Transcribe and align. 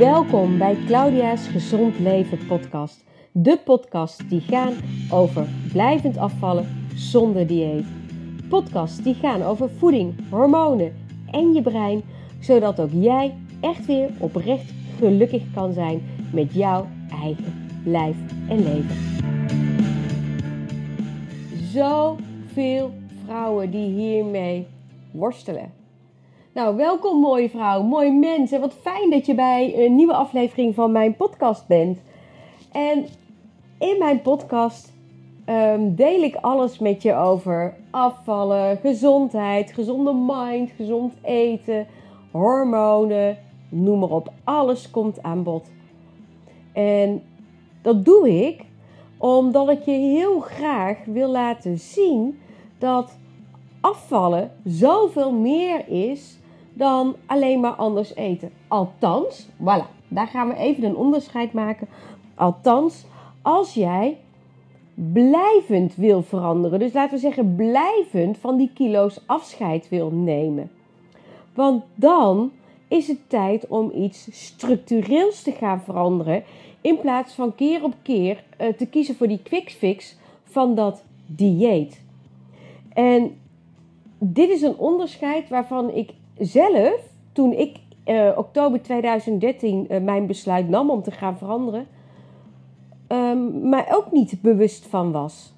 Welkom 0.00 0.58
bij 0.58 0.76
Claudia's 0.86 1.46
Gezond 1.46 1.98
Leven 1.98 2.46
podcast. 2.46 3.04
De 3.32 3.58
podcast 3.64 4.30
die 4.30 4.40
gaan 4.40 4.72
over 5.10 5.46
blijvend 5.72 6.16
afvallen 6.16 6.88
zonder 6.94 7.46
dieet. 7.46 7.84
Podcasts 8.48 9.02
die 9.02 9.14
gaan 9.14 9.42
over 9.42 9.70
voeding, 9.70 10.30
hormonen 10.30 10.96
en 11.30 11.52
je 11.52 11.62
brein, 11.62 12.02
zodat 12.38 12.80
ook 12.80 12.90
jij 12.92 13.34
echt 13.60 13.86
weer 13.86 14.10
oprecht 14.18 14.72
gelukkig 14.98 15.42
kan 15.54 15.72
zijn 15.72 16.02
met 16.32 16.54
jouw 16.54 16.86
eigen 17.22 17.68
lijf 17.84 18.16
en 18.48 18.62
leven. 18.62 18.96
Zoveel 21.72 22.92
vrouwen 23.24 23.70
die 23.70 23.88
hiermee 23.88 24.66
worstelen. 25.10 25.79
Nou, 26.52 26.76
welkom 26.76 27.20
mooie 27.20 27.50
vrouw, 27.50 27.82
mooi 27.82 28.12
mens. 28.12 28.52
En 28.52 28.60
wat 28.60 28.74
fijn 28.74 29.10
dat 29.10 29.26
je 29.26 29.34
bij 29.34 29.86
een 29.86 29.94
nieuwe 29.94 30.14
aflevering 30.14 30.74
van 30.74 30.92
mijn 30.92 31.16
podcast 31.16 31.66
bent. 31.66 31.98
En 32.72 33.06
in 33.78 33.96
mijn 33.98 34.22
podcast 34.22 34.92
ehm, 35.44 35.94
deel 35.94 36.22
ik 36.22 36.34
alles 36.34 36.78
met 36.78 37.02
je 37.02 37.14
over 37.14 37.76
afvallen, 37.90 38.76
gezondheid, 38.76 39.72
gezonde 39.72 40.12
mind, 40.12 40.70
gezond 40.70 41.14
eten, 41.22 41.86
hormonen, 42.30 43.38
noem 43.68 43.98
maar 43.98 44.10
op. 44.10 44.32
Alles 44.44 44.90
komt 44.90 45.22
aan 45.22 45.42
bod. 45.42 45.70
En 46.72 47.22
dat 47.82 48.04
doe 48.04 48.46
ik 48.46 48.64
omdat 49.18 49.68
ik 49.68 49.84
je 49.84 49.90
heel 49.90 50.40
graag 50.40 50.96
wil 51.04 51.28
laten 51.28 51.78
zien 51.78 52.40
dat 52.78 53.18
afvallen 53.80 54.52
zoveel 54.64 55.32
meer 55.32 55.88
is 55.88 56.38
dan 56.80 57.16
alleen 57.26 57.60
maar 57.60 57.72
anders 57.72 58.14
eten. 58.14 58.50
Althans, 58.68 59.48
voilà, 59.58 60.08
daar 60.08 60.26
gaan 60.26 60.48
we 60.48 60.54
even 60.54 60.84
een 60.84 60.96
onderscheid 60.96 61.52
maken. 61.52 61.88
Althans, 62.34 63.04
als 63.42 63.74
jij 63.74 64.18
blijvend 64.94 65.94
wil 65.94 66.22
veranderen, 66.22 66.78
dus 66.78 66.92
laten 66.92 67.14
we 67.14 67.20
zeggen 67.20 67.56
blijvend 67.56 68.38
van 68.38 68.56
die 68.56 68.70
kilo's 68.74 69.20
afscheid 69.26 69.88
wil 69.88 70.10
nemen. 70.10 70.70
Want 71.54 71.82
dan 71.94 72.52
is 72.88 73.08
het 73.08 73.28
tijd 73.28 73.66
om 73.66 73.90
iets 73.94 74.28
structureels 74.30 75.42
te 75.42 75.52
gaan 75.52 75.80
veranderen. 75.80 76.42
In 76.80 76.98
plaats 76.98 77.34
van 77.34 77.54
keer 77.54 77.84
op 77.84 77.94
keer 78.02 78.44
uh, 78.60 78.68
te 78.68 78.86
kiezen 78.86 79.14
voor 79.14 79.28
die 79.28 79.42
quick 79.42 79.70
fix 79.70 80.16
van 80.44 80.74
dat 80.74 81.02
dieet. 81.26 82.02
En 82.92 83.38
dit 84.18 84.50
is 84.50 84.62
een 84.62 84.76
onderscheid 84.76 85.48
waarvan 85.48 85.90
ik 85.90 86.10
zelf, 86.40 87.00
toen 87.32 87.52
ik 87.52 87.78
uh, 88.06 88.30
oktober 88.36 88.82
2013 88.82 89.86
uh, 89.90 90.00
mijn 90.00 90.26
besluit 90.26 90.68
nam 90.68 90.90
om 90.90 91.02
te 91.02 91.10
gaan 91.10 91.38
veranderen, 91.38 91.86
um, 93.08 93.68
mij 93.68 93.86
ook 93.90 94.12
niet 94.12 94.38
bewust 94.42 94.86
van 94.86 95.12
was. 95.12 95.52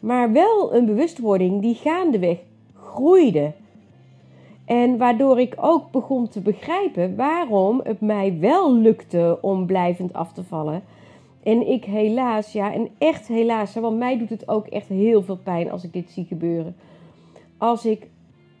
Maar 0.00 0.32
wel 0.32 0.74
een 0.74 0.86
bewustwording 0.86 1.62
die 1.62 1.74
gaandeweg 1.74 2.38
groeide. 2.74 3.52
En 4.64 4.98
waardoor 4.98 5.40
ik 5.40 5.54
ook 5.60 5.90
begon 5.90 6.28
te 6.28 6.40
begrijpen 6.40 7.16
waarom 7.16 7.80
het 7.84 8.00
mij 8.00 8.38
wel 8.40 8.74
lukte 8.74 9.38
om 9.40 9.66
blijvend 9.66 10.12
af 10.12 10.32
te 10.32 10.44
vallen. 10.44 10.82
En 11.42 11.68
ik 11.70 11.84
helaas, 11.84 12.52
ja, 12.52 12.72
en 12.72 12.88
echt 12.98 13.26
helaas, 13.26 13.74
want 13.74 13.98
mij 13.98 14.18
doet 14.18 14.30
het 14.30 14.48
ook 14.48 14.66
echt 14.66 14.88
heel 14.88 15.22
veel 15.22 15.36
pijn 15.36 15.70
als 15.70 15.84
ik 15.84 15.92
dit 15.92 16.10
zie 16.10 16.24
gebeuren. 16.24 16.76
Als 17.58 17.86
ik 17.86 18.08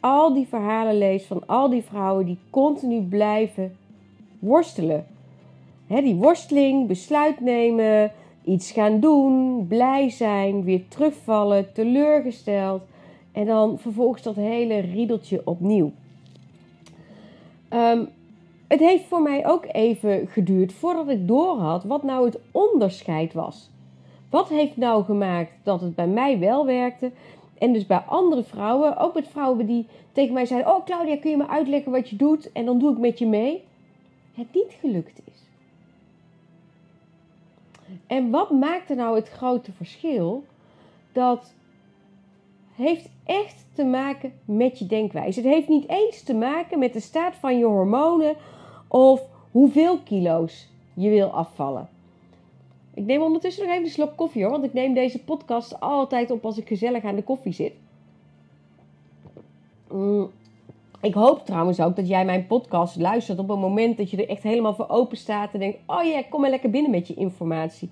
al 0.04 0.34
die 0.34 0.46
verhalen 0.48 0.98
lees 0.98 1.24
van 1.24 1.46
al 1.46 1.68
die 1.68 1.82
vrouwen 1.82 2.26
die 2.26 2.38
continu 2.50 3.00
blijven 3.00 3.76
worstelen. 4.38 5.06
die 5.86 6.14
worsteling, 6.14 6.86
besluit 6.86 7.40
nemen, 7.40 8.12
iets 8.44 8.70
gaan 8.72 9.00
doen, 9.00 9.66
blij 9.68 10.10
zijn, 10.10 10.64
weer 10.64 10.88
terugvallen, 10.88 11.72
teleurgesteld. 11.72 12.82
En 13.32 13.46
dan 13.46 13.78
vervolgens 13.78 14.22
dat 14.22 14.34
hele 14.34 14.78
riedeltje 14.78 15.42
opnieuw. 15.44 15.92
Um, 17.70 18.08
het 18.68 18.80
heeft 18.80 19.04
voor 19.04 19.22
mij 19.22 19.46
ook 19.46 19.66
even 19.72 20.26
geduurd 20.28 20.72
voordat 20.72 21.08
ik 21.08 21.28
doorhad 21.28 21.84
wat 21.84 22.02
nou 22.02 22.24
het 22.24 22.38
onderscheid 22.50 23.32
was. 23.32 23.70
Wat 24.30 24.48
heeft 24.48 24.76
nou 24.76 25.04
gemaakt 25.04 25.52
dat 25.62 25.80
het 25.80 25.94
bij 25.94 26.06
mij 26.06 26.38
wel 26.38 26.66
werkte 26.66 27.10
en 27.64 27.72
dus 27.72 27.86
bij 27.86 27.98
andere 27.98 28.42
vrouwen, 28.42 28.96
ook 28.96 29.14
met 29.14 29.28
vrouwen 29.28 29.66
die 29.66 29.86
tegen 30.12 30.34
mij 30.34 30.46
zeiden: 30.46 30.74
Oh 30.74 30.84
Claudia, 30.84 31.16
kun 31.16 31.30
je 31.30 31.36
me 31.36 31.48
uitleggen 31.48 31.92
wat 31.92 32.08
je 32.08 32.16
doet? 32.16 32.52
En 32.52 32.64
dan 32.64 32.78
doe 32.78 32.92
ik 32.92 32.98
met 32.98 33.18
je 33.18 33.26
mee. 33.26 33.64
Het 34.34 34.46
niet 34.52 34.76
gelukt 34.80 35.20
is. 35.24 35.42
En 38.06 38.30
wat 38.30 38.50
maakte 38.50 38.94
nou 38.94 39.16
het 39.16 39.28
grote 39.28 39.72
verschil? 39.72 40.44
Dat 41.12 41.54
heeft 42.74 43.08
echt 43.24 43.64
te 43.72 43.84
maken 43.84 44.32
met 44.44 44.78
je 44.78 44.86
denkwijze. 44.86 45.40
Het 45.40 45.48
heeft 45.48 45.68
niet 45.68 45.88
eens 45.88 46.22
te 46.22 46.34
maken 46.34 46.78
met 46.78 46.92
de 46.92 47.00
staat 47.00 47.34
van 47.34 47.58
je 47.58 47.64
hormonen 47.64 48.36
of 48.88 49.22
hoeveel 49.50 49.98
kilo's 49.98 50.68
je 50.94 51.10
wil 51.10 51.28
afvallen. 51.28 51.88
Ik 52.94 53.04
neem 53.04 53.22
ondertussen 53.22 53.64
nog 53.64 53.72
even 53.72 53.84
een 53.84 53.90
slok 53.90 54.16
koffie 54.16 54.42
hoor, 54.42 54.50
want 54.50 54.64
ik 54.64 54.72
neem 54.72 54.94
deze 54.94 55.24
podcast 55.24 55.80
altijd 55.80 56.30
op 56.30 56.44
als 56.44 56.58
ik 56.58 56.68
gezellig 56.68 57.04
aan 57.04 57.16
de 57.16 57.22
koffie 57.22 57.52
zit. 57.52 57.72
Mm. 59.90 60.30
Ik 61.00 61.14
hoop 61.14 61.46
trouwens 61.46 61.80
ook 61.80 61.96
dat 61.96 62.08
jij 62.08 62.24
mijn 62.24 62.46
podcast 62.46 62.96
luistert 62.96 63.38
op 63.38 63.50
een 63.50 63.58
moment 63.58 63.96
dat 63.96 64.10
je 64.10 64.16
er 64.16 64.28
echt 64.28 64.42
helemaal 64.42 64.74
voor 64.74 64.88
open 64.88 65.16
staat 65.16 65.52
en 65.52 65.58
denkt: 65.58 65.78
Oh 65.86 66.04
ja, 66.04 66.22
kom 66.30 66.40
maar 66.40 66.50
lekker 66.50 66.70
binnen 66.70 66.90
met 66.90 67.08
je 67.08 67.14
informatie. 67.14 67.90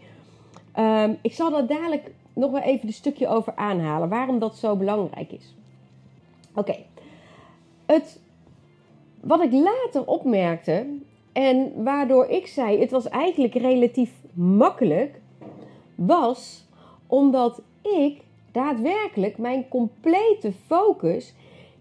Um, 0.79 1.19
ik 1.23 1.33
zal 1.33 1.51
daar 1.51 1.67
dadelijk 1.67 2.11
nog 2.33 2.51
wel 2.51 2.61
even 2.61 2.87
een 2.87 2.95
stukje 2.95 3.29
over 3.29 3.53
aanhalen, 3.57 4.09
waarom 4.09 4.39
dat 4.39 4.57
zo 4.57 4.77
belangrijk 4.77 5.33
is. 5.33 5.55
Oké, 6.55 6.77
het 7.87 8.21
wat 9.21 9.43
ik 9.43 9.53
later 9.53 10.07
opmerkte 10.07 10.87
en 11.33 11.85
waardoor 11.85 12.27
ik 12.27 12.47
zei: 12.47 12.79
Het 12.79 12.91
was 12.91 13.09
eigenlijk 13.09 13.55
relatief 13.55 14.22
makkelijk 14.33 15.21
was 15.95 16.67
omdat 17.07 17.63
ik 17.83 18.21
daadwerkelijk 18.53 19.39
mijn 19.39 19.69
complete 19.69 20.53
focus 20.67 21.35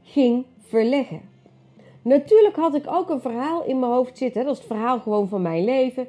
ging 0.04 0.46
verleggen. 0.60 1.22
Natuurlijk 2.02 2.56
had 2.56 2.76
ik 2.76 2.86
ook 2.88 3.10
een 3.10 3.22
verhaal 3.22 3.64
in 3.64 3.80
mijn 3.80 3.92
hoofd 3.92 4.18
zitten. 4.18 4.44
Dat 4.44 4.54
is 4.54 4.58
het 4.58 4.68
verhaal 4.68 5.00
gewoon 5.00 5.28
van 5.28 5.42
mijn 5.42 5.64
leven. 5.64 6.08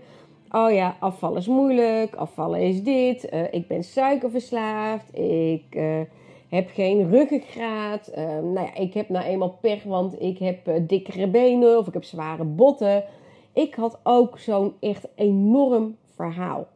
Oh 0.51 0.73
ja, 0.73 0.97
afvallen 1.01 1.39
is 1.39 1.47
moeilijk. 1.47 2.15
Afvallen 2.15 2.61
is 2.61 2.83
dit. 2.83 3.33
Uh, 3.33 3.53
ik 3.53 3.69
ben 3.69 3.85
suikerverslaafd. 3.85 5.19
Ik 5.19 5.65
uh, 5.71 6.01
heb 6.49 6.71
geen 6.71 7.11
ruggengraat. 7.11 8.11
Uh, 8.19 8.25
nou 8.27 8.61
ja, 8.61 8.75
ik 8.75 8.95
heb 8.95 9.09
nou 9.09 9.25
eenmaal 9.25 9.59
pech, 9.61 9.83
want 9.83 10.23
ik 10.23 10.39
heb 10.39 10.71
dikkere 10.81 11.29
benen 11.29 11.79
of 11.79 11.87
ik 11.87 11.93
heb 11.93 12.05
zware 12.05 12.45
botten. 12.45 13.05
Ik 13.53 13.75
had 13.75 13.99
ook 14.03 14.39
zo'n 14.39 14.73
echt 14.81 15.09
enorm 15.15 15.97
verhaal. 16.15 16.67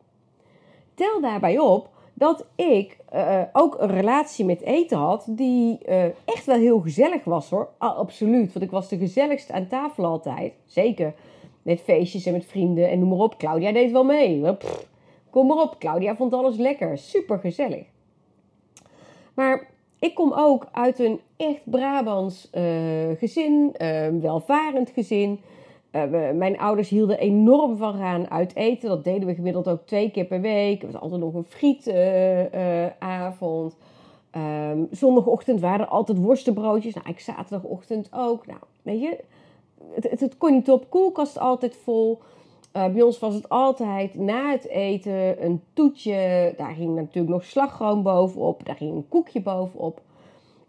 Tel 0.94 1.20
daarbij 1.20 1.58
op 1.58 1.88
dat 2.14 2.46
ik 2.54 2.96
uh, 3.14 3.42
ook 3.52 3.76
een 3.80 3.90
relatie 3.90 4.44
met 4.44 4.60
eten 4.60 4.98
had 4.98 5.26
die 5.28 5.78
uh, 5.88 6.04
echt 6.04 6.44
wel 6.44 6.56
heel 6.56 6.80
gezellig 6.80 7.24
was 7.24 7.50
hoor. 7.50 7.68
Absoluut, 7.78 8.52
want 8.52 8.64
ik 8.64 8.70
was 8.70 8.88
de 8.88 8.98
gezelligste 8.98 9.52
aan 9.52 9.66
tafel 9.66 10.04
altijd. 10.04 10.52
Zeker 10.66 11.14
met 11.62 11.80
feestjes 11.80 12.26
en 12.26 12.32
met 12.32 12.46
vrienden 12.46 12.90
en 12.90 12.98
noem 12.98 13.08
maar 13.08 13.18
op. 13.18 13.38
Claudia 13.38 13.72
deed 13.72 13.92
wel 13.92 14.04
mee. 14.04 14.56
Kom 15.30 15.46
maar 15.46 15.62
op, 15.62 15.76
Claudia 15.78 16.16
vond 16.16 16.32
alles 16.32 16.56
lekker. 16.56 16.98
Super 16.98 17.38
gezellig. 17.38 17.84
Maar 19.34 19.68
ik 19.98 20.14
kom 20.14 20.32
ook 20.32 20.66
uit 20.72 20.98
een 20.98 21.20
echt 21.36 21.60
Brabants 21.64 22.50
uh, 22.54 22.62
gezin, 23.18 23.74
welvarend 24.20 24.90
gezin. 24.90 25.40
Uh, 25.96 26.30
mijn 26.30 26.58
ouders 26.58 26.88
hielden 26.88 27.18
enorm 27.18 27.76
van 27.76 27.94
gaan 27.94 28.30
uit 28.30 28.54
eten. 28.54 28.88
Dat 28.88 29.04
deden 29.04 29.28
we 29.28 29.34
gemiddeld 29.34 29.68
ook 29.68 29.86
twee 29.86 30.10
keer 30.10 30.24
per 30.24 30.40
week. 30.40 30.82
Er 30.82 30.92
was 30.92 31.00
altijd 31.00 31.20
nog 31.20 31.34
een 31.34 31.44
frietavond. 31.48 32.86
Um, 34.36 34.88
zondagochtend 34.90 35.60
waren 35.60 35.80
er 35.80 35.92
altijd 35.92 36.18
worstenbroodjes. 36.18 36.94
Nou, 36.94 37.08
ik 37.08 37.20
zaterdagochtend 37.20 38.08
ook. 38.12 38.46
Nou, 38.46 38.58
weet 38.82 39.00
je, 39.00 39.18
het, 39.92 40.20
het, 40.20 40.36
kon 40.36 40.52
niet 40.52 40.70
op. 40.70 40.90
Koelkast 40.90 41.38
altijd 41.38 41.76
vol. 41.76 42.18
Uh, 42.76 42.88
bij 42.88 43.02
ons 43.02 43.18
was 43.18 43.34
het 43.34 43.48
altijd 43.48 44.14
na 44.14 44.50
het 44.50 44.68
eten 44.68 45.44
een 45.44 45.62
toetje. 45.72 46.54
Daar 46.56 46.74
ging 46.74 46.94
natuurlijk 46.94 47.34
nog 47.34 47.44
slagroom 47.44 48.02
bovenop. 48.02 48.66
Daar 48.66 48.76
ging 48.76 48.94
een 48.94 49.08
koekje 49.08 49.40
bovenop. 49.40 50.00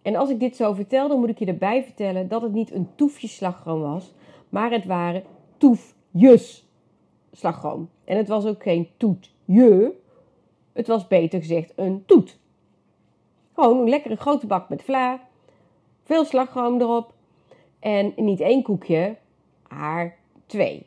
En 0.02 0.16
als 0.16 0.30
ik 0.30 0.40
dit 0.40 0.56
zo 0.56 0.74
vertel, 0.74 1.08
dan 1.08 1.20
moet 1.20 1.30
ik 1.30 1.40
je 1.40 1.46
erbij 1.46 1.84
vertellen 1.84 2.28
dat 2.28 2.42
het 2.42 2.54
niet 2.54 2.74
een 2.74 2.88
toefje 2.96 3.28
slagroom 3.28 3.82
was 3.82 4.14
maar 4.50 4.72
het 4.72 4.86
waren 4.86 5.24
toefjes 5.58 6.68
slagroom. 7.32 7.90
En 8.04 8.18
het 8.18 8.28
was 8.28 8.46
ook 8.46 8.64
geen 8.64 8.90
toetje, 8.98 9.94
het 10.74 10.88
was 10.88 11.08
beter 11.08 11.40
gezegd 11.40 11.74
een 11.76 12.04
toet. 12.06 12.40
Gewoon 13.54 13.80
een 13.80 13.90
lekkere 13.90 14.16
grote 14.16 14.48
bak 14.48 14.70
met 14.70 14.84
vla, 14.84 15.20
veel 16.04 16.26
slagroom 16.26 16.82
erop 16.82 17.14
en 17.80 18.14
niet 18.16 18.40
één 18.40 18.64
koekje, 18.64 19.16
maar 19.70 20.18
twee. 20.46 20.86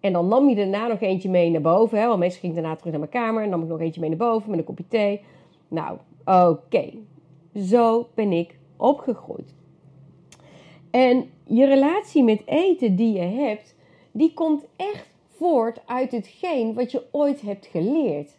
En 0.00 0.12
dan 0.12 0.28
nam 0.28 0.48
je 0.48 0.54
daarna 0.54 0.86
nog 0.86 1.00
eentje 1.00 1.30
mee 1.30 1.50
naar 1.50 1.60
boven. 1.60 1.98
Hè? 1.98 2.06
Want 2.06 2.18
meestal 2.18 2.40
ging 2.40 2.52
ik 2.52 2.58
daarna 2.58 2.76
terug 2.76 2.92
naar 2.92 3.00
mijn 3.00 3.24
kamer. 3.24 3.42
En 3.42 3.48
nam 3.48 3.62
ik 3.62 3.68
nog 3.68 3.80
eentje 3.80 4.00
mee 4.00 4.08
naar 4.08 4.18
boven 4.18 4.50
met 4.50 4.58
een 4.58 4.64
kopje 4.64 4.88
thee. 4.88 5.20
Nou, 5.68 5.98
oké. 6.24 6.92
Zo 7.54 8.08
ben 8.14 8.32
ik 8.32 8.58
opgegroeid. 8.76 9.54
En 10.94 11.30
je 11.44 11.64
relatie 11.64 12.22
met 12.22 12.42
eten 12.44 12.96
die 12.96 13.12
je 13.12 13.42
hebt, 13.42 13.74
die 14.12 14.34
komt 14.34 14.64
echt 14.76 15.06
voort 15.36 15.80
uit 15.86 16.12
hetgeen 16.12 16.74
wat 16.74 16.90
je 16.90 17.02
ooit 17.10 17.40
hebt 17.40 17.66
geleerd. 17.66 18.30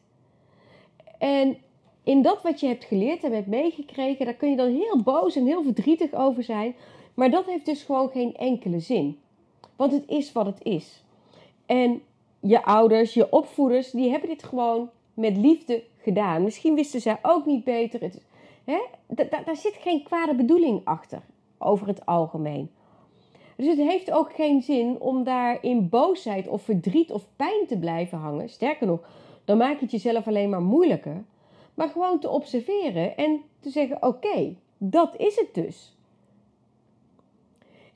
En 1.18 1.58
in 2.04 2.22
dat 2.22 2.42
wat 2.42 2.60
je 2.60 2.68
hebt 2.68 2.84
geleerd 2.84 3.24
en 3.24 3.32
hebt 3.32 3.48
meegekregen, 3.48 4.26
daar 4.26 4.34
kun 4.34 4.50
je 4.50 4.56
dan 4.56 4.72
heel 4.72 5.02
boos 5.04 5.36
en 5.36 5.46
heel 5.46 5.64
verdrietig 5.64 6.14
over 6.14 6.44
zijn. 6.44 6.76
Maar 7.14 7.32
dat 7.32 7.46
heeft 7.46 7.66
dus 7.66 7.84
gewoon 7.84 8.10
geen 8.10 8.36
enkele 8.36 8.80
zin. 8.80 9.20
Want 9.76 9.92
het 9.92 10.04
is 10.08 10.32
wat 10.32 10.46
het 10.46 10.64
is. 10.64 11.04
En 11.66 12.02
je 12.40 12.64
ouders, 12.64 13.14
je 13.14 13.32
opvoeders, 13.32 13.92
die 13.92 14.10
hebben 14.10 14.30
dit 14.30 14.44
gewoon 14.44 14.90
met 15.14 15.38
liefde 15.38 15.84
gedaan. 15.98 16.44
Misschien 16.44 16.76
wisten 16.76 17.02
zij 17.02 17.18
ook 17.22 17.46
niet 17.46 17.64
beter. 17.64 18.02
Het, 18.02 18.22
hè? 18.64 18.80
Daar 19.46 19.56
zit 19.56 19.76
geen 19.80 20.04
kwade 20.04 20.36
bedoeling 20.36 20.82
achter, 20.84 21.22
over 21.58 21.88
het 21.88 22.06
algemeen. 22.06 22.70
Dus 23.56 23.68
het 23.68 23.78
heeft 23.78 24.12
ook 24.12 24.34
geen 24.34 24.62
zin 24.62 25.00
om 25.00 25.24
daar 25.24 25.64
in 25.64 25.90
boosheid 25.90 26.48
of 26.48 26.62
verdriet 26.62 27.12
of 27.12 27.28
pijn 27.36 27.66
te 27.68 27.78
blijven 27.78 28.18
hangen. 28.18 28.50
Sterker 28.50 28.88
nog, 28.88 29.00
dan 29.46 29.58
maak 29.58 29.76
je 29.76 29.82
het 29.82 29.92
jezelf 29.92 30.28
alleen 30.28 30.50
maar 30.50 30.62
moeilijker. 30.62 31.24
Maar 31.74 31.90
gewoon 31.90 32.20
te 32.20 32.30
observeren 32.30 33.18
en 33.18 33.42
te 33.60 33.70
zeggen: 33.70 34.04
oké, 34.04 34.56
dat 34.78 35.16
is 35.18 35.36
het 35.36 35.54
dus. 35.54 35.98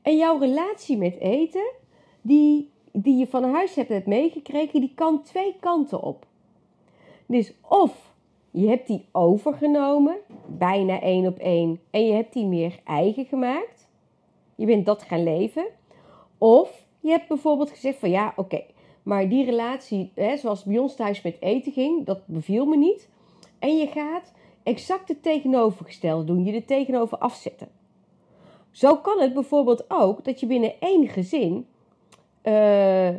En 0.01 0.17
jouw 0.17 0.37
relatie 0.37 0.97
met 0.97 1.19
eten, 1.19 1.71
die, 2.21 2.69
die 2.91 3.17
je 3.17 3.27
van 3.27 3.43
huis 3.43 3.75
hebt 3.75 4.05
meegekregen, 4.05 4.79
die 4.79 4.91
kan 4.95 5.23
twee 5.23 5.55
kanten 5.59 6.01
op. 6.01 6.25
Dus 7.25 7.53
of 7.61 8.08
je 8.51 8.67
hebt 8.67 8.87
die 8.87 9.05
overgenomen, 9.11 10.17
bijna 10.47 11.01
één 11.01 11.27
op 11.27 11.37
één, 11.37 11.79
en 11.91 12.05
je 12.05 12.13
hebt 12.13 12.33
die 12.33 12.45
meer 12.45 12.79
eigen 12.83 13.25
gemaakt. 13.25 13.87
Je 14.55 14.65
bent 14.65 14.85
dat 14.85 15.03
gaan 15.03 15.23
leven. 15.23 15.65
Of 16.37 16.85
je 16.99 17.09
hebt 17.09 17.27
bijvoorbeeld 17.27 17.69
gezegd 17.69 17.99
van 17.99 18.09
ja, 18.09 18.33
oké, 18.35 18.63
maar 19.03 19.29
die 19.29 19.45
relatie, 19.45 20.11
hè, 20.15 20.37
zoals 20.37 20.63
bij 20.63 20.77
ons 20.77 20.95
thuis 20.95 21.21
met 21.21 21.37
eten 21.39 21.71
ging, 21.71 22.05
dat 22.05 22.27
beviel 22.27 22.65
me 22.65 22.77
niet. 22.77 23.09
En 23.59 23.77
je 23.77 23.87
gaat 23.87 24.33
exact 24.63 25.07
het 25.07 25.23
tegenovergestelde 25.23 26.23
doen, 26.23 26.45
je 26.45 26.53
er 26.53 26.65
tegenover 26.65 27.17
afzetten. 27.17 27.67
Zo 28.71 28.95
kan 28.95 29.19
het 29.19 29.33
bijvoorbeeld 29.33 29.85
ook 29.87 30.23
dat 30.23 30.39
je 30.39 30.45
binnen 30.45 30.73
één 30.79 31.07
gezin 31.07 31.67
uh, 32.43 33.09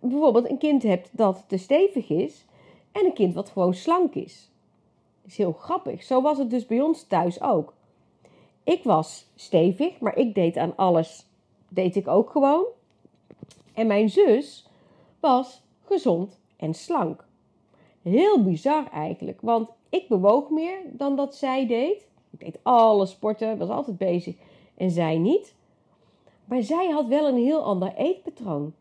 bijvoorbeeld 0.00 0.50
een 0.50 0.58
kind 0.58 0.82
hebt 0.82 1.10
dat 1.12 1.44
te 1.46 1.56
stevig 1.56 2.10
is 2.10 2.46
en 2.98 3.04
een 3.04 3.12
kind 3.12 3.34
wat 3.34 3.50
gewoon 3.50 3.74
slank 3.74 4.14
is. 4.14 4.50
Dat 5.22 5.30
is 5.30 5.36
heel 5.36 5.52
grappig. 5.52 6.02
Zo 6.02 6.22
was 6.22 6.38
het 6.38 6.50
dus 6.50 6.66
bij 6.66 6.80
ons 6.80 7.02
thuis 7.02 7.40
ook. 7.40 7.74
Ik 8.64 8.84
was 8.84 9.26
stevig, 9.34 10.00
maar 10.00 10.16
ik 10.16 10.34
deed 10.34 10.56
aan 10.56 10.76
alles, 10.76 11.26
deed 11.68 11.96
ik 11.96 12.08
ook 12.08 12.30
gewoon. 12.30 12.64
En 13.74 13.86
mijn 13.86 14.10
zus 14.10 14.68
was 15.20 15.62
gezond 15.84 16.40
en 16.56 16.74
slank. 16.74 17.26
Heel 18.02 18.42
bizar 18.42 18.90
eigenlijk, 18.90 19.40
want 19.40 19.68
ik 19.88 20.08
bewoog 20.08 20.50
meer 20.50 20.78
dan 20.92 21.16
dat 21.16 21.34
zij 21.34 21.66
deed. 21.66 22.06
Ik 22.30 22.40
deed 22.40 22.58
alle 22.62 23.06
sporten, 23.06 23.58
was 23.58 23.68
altijd 23.68 23.98
bezig 23.98 24.36
en 24.74 24.90
zij 24.90 25.18
niet. 25.18 25.54
Maar 26.44 26.62
zij 26.62 26.90
had 26.90 27.06
wel 27.06 27.28
een 27.28 27.44
heel 27.44 27.62
ander 27.62 27.94
eetpatroon. 27.94 28.74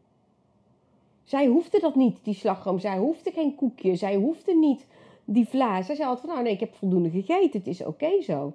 Zij 1.27 1.45
hoefde 1.45 1.79
dat 1.79 1.95
niet, 1.95 2.19
die 2.23 2.33
slagroom. 2.33 2.79
Zij 2.79 2.97
hoefde 2.97 3.31
geen 3.31 3.55
koekje. 3.55 3.95
Zij 3.95 4.15
hoefde 4.15 4.55
niet 4.55 4.85
die 5.25 5.47
vla. 5.47 5.81
Zij 5.81 5.95
zei 5.95 6.07
altijd 6.07 6.25
van, 6.25 6.33
nou 6.33 6.43
nee, 6.43 6.53
ik 6.53 6.59
heb 6.59 6.75
voldoende 6.75 7.09
gegeten. 7.09 7.59
Het 7.59 7.67
is 7.67 7.85
oké 7.85 8.21
zo. 8.21 8.53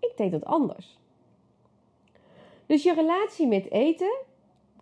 Ik 0.00 0.12
deed 0.16 0.30
dat 0.30 0.44
anders. 0.44 0.98
Dus 2.66 2.82
je 2.82 2.94
relatie 2.94 3.46
met 3.46 3.70
eten 3.70 4.18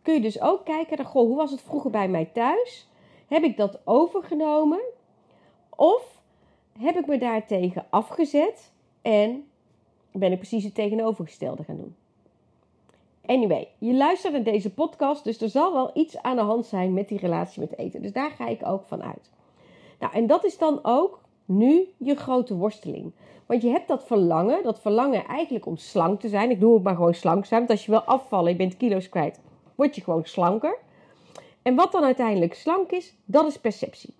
kun 0.03 0.15
je 0.15 0.21
dus 0.21 0.41
ook 0.41 0.65
kijken 0.65 0.97
naar, 0.97 1.07
goh, 1.07 1.27
hoe 1.27 1.37
was 1.37 1.51
het 1.51 1.61
vroeger 1.61 1.91
bij 1.91 2.09
mij 2.09 2.25
thuis? 2.25 2.89
Heb 3.27 3.43
ik 3.43 3.57
dat 3.57 3.81
overgenomen? 3.85 4.81
Of 5.77 6.23
heb 6.79 6.97
ik 6.97 7.07
me 7.07 7.19
daartegen 7.19 7.87
afgezet 7.91 8.73
en 9.03 9.49
ben 10.13 10.33
ik 10.33 10.39
precies 10.39 10.65
het 10.65 10.75
tegenovergestelde 10.75 11.65
gaan 11.65 11.77
doen? 11.77 11.97
Anyway, 13.27 13.69
je 13.79 13.95
luistert 13.95 14.33
naar 14.33 14.43
deze 14.43 14.75
podcast, 14.75 15.25
dus 15.25 15.41
er 15.41 15.49
zal 15.49 15.73
wel 15.73 15.91
iets 15.95 16.23
aan 16.23 16.37
de 16.37 16.43
hand 16.43 16.67
zijn 16.67 16.93
met 16.93 17.09
die 17.09 17.19
relatie 17.19 17.61
met 17.61 17.79
eten. 17.79 18.03
Dus 18.03 18.13
daar 18.13 18.31
ga 18.31 18.47
ik 18.47 18.67
ook 18.67 18.83
van 18.87 19.03
uit. 19.03 19.31
Nou, 19.99 20.13
en 20.13 20.27
dat 20.27 20.45
is 20.45 20.59
dan 20.59 20.79
ook 20.83 21.21
nu 21.45 21.89
je 21.97 22.15
grote 22.15 22.57
worsteling. 22.57 23.13
Want 23.47 23.63
je 23.63 23.69
hebt 23.69 23.89
dat 23.89 24.05
verlangen, 24.05 24.63
dat 24.63 24.81
verlangen 24.81 25.27
eigenlijk 25.27 25.67
om 25.67 25.77
slank 25.77 26.21
te 26.21 26.29
zijn. 26.29 26.51
Ik 26.51 26.61
noem 26.61 26.75
het 26.75 26.83
maar 26.83 26.95
gewoon 26.95 27.15
slank 27.15 27.45
zijn, 27.45 27.61
want 27.61 27.73
als 27.73 27.85
je 27.85 27.91
wil 27.91 28.01
afvallen, 28.01 28.51
je 28.51 28.57
bent 28.57 28.77
kilo's 28.77 29.09
kwijt, 29.09 29.41
word 29.75 29.95
je 29.95 30.03
gewoon 30.03 30.25
slanker. 30.25 30.79
En 31.63 31.75
wat 31.75 31.93
dan 31.93 32.05
uiteindelijk 32.05 32.55
slank 32.55 32.91
is, 32.91 33.17
dat 33.25 33.47
is 33.47 33.59
perceptie. 33.59 34.15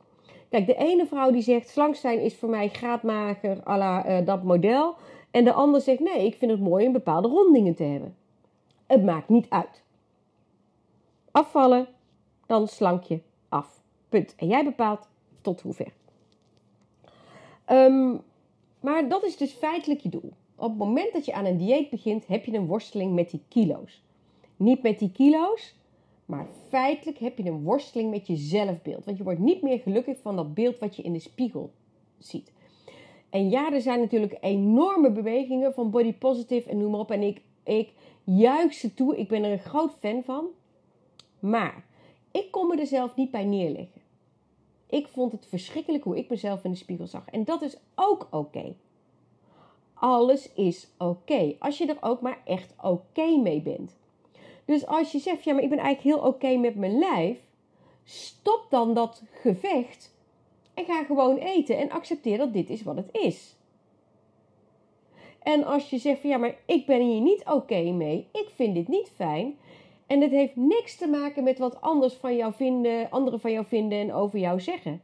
Kijk, 0.49 0.67
de 0.67 0.77
ene 0.77 1.07
vrouw 1.07 1.31
die 1.31 1.43
zegt 1.43 1.69
slank 1.69 1.95
zijn 1.95 2.21
is 2.21 2.37
voor 2.37 2.49
mij 2.49 2.69
graadmager 2.69 3.61
à 3.67 3.79
la 3.79 4.09
uh, 4.09 4.27
dat 4.27 4.43
model. 4.43 4.95
En 5.31 5.45
de 5.45 5.53
ander 5.53 5.81
zegt 5.81 6.01
nee, 6.01 6.27
ik 6.27 6.35
vind 6.35 6.51
het 6.51 6.61
mooi 6.61 6.87
om 6.87 6.93
bepaalde 6.93 7.29
rondingen 7.29 7.75
te 7.75 7.83
hebben. 7.83 8.17
Het 8.91 9.05
maakt 9.05 9.29
niet 9.29 9.47
uit. 9.49 9.83
Afvallen, 11.31 11.89
dan 12.47 12.69
slank 12.69 13.03
je 13.03 13.21
af. 13.49 13.83
Punt. 14.09 14.35
En 14.37 14.47
jij 14.47 14.65
bepaalt 14.65 15.09
tot 15.41 15.61
hoever. 15.61 15.93
Um, 17.71 18.21
maar 18.81 19.09
dat 19.09 19.25
is 19.25 19.37
dus 19.37 19.53
feitelijk 19.53 20.01
je 20.01 20.09
doel. 20.09 20.33
Op 20.57 20.69
het 20.69 20.79
moment 20.79 21.13
dat 21.13 21.25
je 21.25 21.33
aan 21.33 21.45
een 21.45 21.57
dieet 21.57 21.91
begint, 21.91 22.27
heb 22.27 22.45
je 22.45 22.53
een 22.53 22.67
worsteling 22.67 23.15
met 23.15 23.31
die 23.31 23.43
kilo's. 23.49 24.03
Niet 24.57 24.83
met 24.83 24.99
die 24.99 25.13
kilo's, 25.13 25.75
maar 26.25 26.47
feitelijk 26.69 27.19
heb 27.19 27.39
je 27.39 27.45
een 27.45 27.63
worsteling 27.63 28.11
met 28.11 28.27
je 28.27 28.37
zelfbeeld. 28.37 29.05
Want 29.05 29.17
je 29.17 29.25
wordt 29.25 29.39
niet 29.39 29.63
meer 29.63 29.79
gelukkig 29.79 30.19
van 30.23 30.37
dat 30.37 30.55
beeld 30.55 30.79
wat 30.79 30.97
je 30.97 31.03
in 31.03 31.13
de 31.13 31.19
spiegel 31.19 31.73
ziet. 32.19 32.53
En 33.29 33.51
ja, 33.51 33.73
er 33.73 33.81
zijn 33.81 34.01
natuurlijk 34.01 34.37
enorme 34.41 35.11
bewegingen 35.11 35.75
van 35.75 35.91
body 35.91 36.13
positive 36.13 36.71
en 36.71 36.79
noem 36.79 36.91
maar 36.91 37.01
op. 37.01 37.11
En 37.11 37.23
ik, 37.23 37.41
ik 37.71 37.93
juich 38.25 38.75
ze 38.75 38.95
toe. 38.95 39.17
Ik 39.17 39.29
ben 39.29 39.45
er 39.45 39.53
een 39.53 39.59
groot 39.59 39.93
fan 40.01 40.23
van. 40.25 40.47
Maar 41.39 41.85
ik 42.31 42.51
kon 42.51 42.67
me 42.67 42.77
er 42.77 42.87
zelf 42.87 43.17
niet 43.17 43.31
bij 43.31 43.45
neerleggen. 43.45 44.01
Ik 44.87 45.09
vond 45.09 45.33
het 45.33 45.47
verschrikkelijk 45.47 46.05
hoe 46.05 46.17
ik 46.17 46.29
mezelf 46.29 46.65
in 46.65 46.71
de 46.71 46.77
spiegel 46.77 47.07
zag. 47.07 47.25
En 47.27 47.45
dat 47.45 47.63
is 47.63 47.77
ook 47.95 48.29
oké. 48.31 48.75
Alles 49.95 50.53
is 50.53 50.89
oké. 50.99 51.55
Als 51.59 51.79
je 51.79 51.87
er 51.87 51.99
ook 52.01 52.21
maar 52.21 52.39
echt 52.45 52.75
oké 52.83 53.37
mee 53.37 53.61
bent. 53.61 53.97
Dus 54.65 54.87
als 54.87 55.13
je 55.13 55.19
zegt, 55.19 55.45
ja, 55.45 55.55
maar 55.55 55.63
ik 55.63 55.69
ben 55.69 55.79
eigenlijk 55.79 56.17
heel 56.17 56.29
oké 56.29 56.57
met 56.57 56.75
mijn 56.77 56.99
lijf. 56.99 57.39
Stop 58.05 58.67
dan 58.71 58.95
dat 58.95 59.23
gevecht. 59.31 60.15
En 60.75 60.85
ga 60.85 61.05
gewoon 61.05 61.37
eten. 61.37 61.79
En 61.79 61.91
accepteer 61.91 62.39
dat 62.39 62.53
dit 62.53 62.71
is 62.71 62.83
wat 62.83 62.97
het 62.97 63.09
is. 63.13 63.55
En 65.43 65.65
als 65.65 65.91
je 65.91 65.99
zegt 65.99 66.21
van 66.21 66.31
ja, 66.31 66.37
maar 66.37 66.55
ik 66.67 66.87
ben 66.87 67.01
hier 67.01 67.21
niet 67.21 67.45
oké 67.45 67.83
mee. 67.83 68.27
Ik 68.33 68.49
vind 68.55 68.75
dit 68.75 68.89
niet 68.89 69.13
fijn. 69.15 69.59
En 70.07 70.21
het 70.21 70.31
heeft 70.31 70.57
niks 70.57 70.97
te 70.97 71.07
maken 71.07 71.45
met 71.45 71.59
wat 71.59 71.81
anders 71.81 72.15
van 72.15 72.37
jou 72.37 72.53
vinden, 72.53 73.11
anderen 73.11 73.41
van 73.41 73.53
jou 73.53 73.67
vinden 73.67 73.99
en 73.99 74.13
over 74.13 74.39
jou 74.39 74.61
zeggen. 74.61 75.01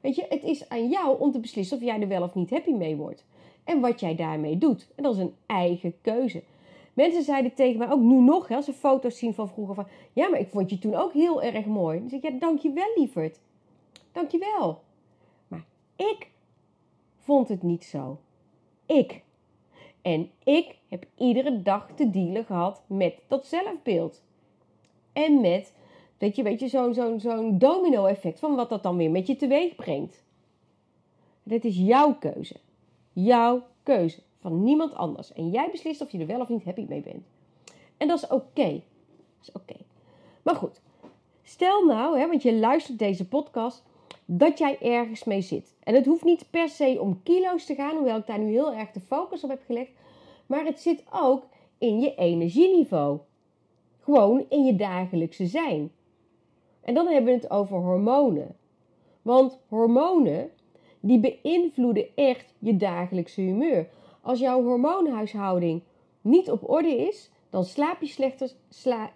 Weet 0.00 0.14
je, 0.14 0.26
het 0.28 0.42
is 0.42 0.68
aan 0.68 0.88
jou 0.88 1.20
om 1.20 1.32
te 1.32 1.40
beslissen 1.40 1.76
of 1.76 1.82
jij 1.82 2.00
er 2.00 2.08
wel 2.08 2.22
of 2.22 2.34
niet 2.34 2.50
happy 2.50 2.72
mee 2.72 2.96
wordt. 2.96 3.24
En 3.64 3.80
wat 3.80 4.00
jij 4.00 4.14
daarmee 4.14 4.58
doet. 4.58 4.88
En 4.94 5.02
dat 5.02 5.14
is 5.14 5.20
een 5.20 5.34
eigen 5.46 5.94
keuze. 6.00 6.42
Mensen 6.92 7.22
zeiden 7.22 7.54
tegen 7.54 7.78
mij 7.78 7.90
ook 7.90 8.00
nu 8.00 8.20
nog, 8.20 8.50
als 8.50 8.64
ze 8.64 8.72
foto's 8.72 9.18
zien 9.18 9.34
van 9.34 9.48
vroeger, 9.48 9.74
van 9.74 9.86
ja, 10.12 10.28
maar 10.28 10.40
ik 10.40 10.48
vond 10.48 10.70
je 10.70 10.78
toen 10.78 10.94
ook 10.94 11.12
heel 11.12 11.42
erg 11.42 11.66
mooi. 11.66 11.98
Dan 11.98 12.08
zeg 12.08 12.20
ik, 12.22 12.30
ja, 12.32 12.38
dankjewel 12.38 12.92
lieverd. 12.96 13.40
Dankjewel. 14.12 14.82
Maar 15.48 15.64
ik 15.96 16.30
vond 17.16 17.48
het 17.48 17.62
niet 17.62 17.84
zo. 17.84 18.18
Ik. 18.86 19.22
En 20.02 20.30
ik 20.44 20.76
heb 20.88 21.06
iedere 21.16 21.62
dag 21.62 21.88
te 21.94 22.10
dealen 22.10 22.44
gehad 22.44 22.82
met 22.86 23.14
dat 23.28 23.46
zelfbeeld. 23.46 24.22
En 25.12 25.40
met, 25.40 25.74
dat 26.18 26.36
je, 26.36 26.42
weet 26.42 26.60
je, 26.60 26.68
zo'n 26.68 26.94
zo'n 26.94 27.20
zo'n 27.20 27.58
domino-effect 27.58 28.38
van 28.38 28.54
wat 28.54 28.68
dat 28.68 28.82
dan 28.82 28.96
weer 28.96 29.10
met 29.10 29.26
je 29.26 29.36
teweeg 29.36 29.74
brengt. 29.74 30.24
Dit 31.42 31.64
is 31.64 31.76
jouw 31.76 32.14
keuze. 32.14 32.56
Jouw 33.12 33.66
keuze. 33.82 34.22
Van 34.40 34.62
niemand 34.62 34.94
anders. 34.94 35.32
En 35.32 35.50
jij 35.50 35.68
beslist 35.70 36.00
of 36.00 36.12
je 36.12 36.18
er 36.18 36.26
wel 36.26 36.40
of 36.40 36.48
niet 36.48 36.64
happy 36.64 36.86
mee 36.88 37.00
bent. 37.00 37.26
En 37.96 38.08
dat 38.08 38.18
is 38.22 38.28
oké. 38.28 38.70
Dat 38.70 39.42
is 39.42 39.52
oké. 39.52 39.76
Maar 40.42 40.54
goed. 40.54 40.80
Stel 41.42 41.84
nou, 41.84 42.18
hè, 42.18 42.26
want 42.26 42.42
je 42.42 42.54
luistert 42.54 42.98
deze 42.98 43.28
podcast, 43.28 43.84
dat 44.30 44.58
jij 44.58 44.78
ergens 44.80 45.24
mee 45.24 45.40
zit. 45.40 45.74
En 45.82 45.94
het 45.94 46.06
hoeft 46.06 46.24
niet 46.24 46.50
per 46.50 46.68
se 46.68 46.96
om 47.00 47.22
kilo's 47.22 47.64
te 47.64 47.74
gaan, 47.74 47.96
hoewel 47.96 48.16
ik 48.16 48.26
daar 48.26 48.38
nu 48.38 48.50
heel 48.50 48.74
erg 48.74 48.90
de 48.90 49.00
focus 49.00 49.44
op 49.44 49.50
heb 49.50 49.62
gelegd. 49.66 49.90
Maar 50.46 50.64
het 50.64 50.80
zit 50.80 51.04
ook 51.12 51.44
in 51.78 52.00
je 52.00 52.14
energieniveau. 52.14 53.18
Gewoon 54.00 54.44
in 54.48 54.64
je 54.64 54.76
dagelijkse 54.76 55.46
zijn. 55.46 55.90
En 56.80 56.94
dan 56.94 57.06
hebben 57.06 57.32
we 57.32 57.40
het 57.40 57.50
over 57.50 57.78
hormonen. 57.78 58.56
Want 59.22 59.58
hormonen, 59.68 60.50
die 61.00 61.20
beïnvloeden 61.20 62.06
echt 62.14 62.54
je 62.58 62.76
dagelijkse 62.76 63.40
humeur. 63.40 63.88
Als 64.20 64.38
jouw 64.38 64.62
hormoonhuishouding 64.62 65.82
niet 66.20 66.50
op 66.50 66.70
orde 66.70 66.96
is, 66.96 67.30
dan 67.50 67.64
slaap 67.64 68.00
je 68.00 68.06
slechter, 68.06 68.50
sla, 68.68 69.12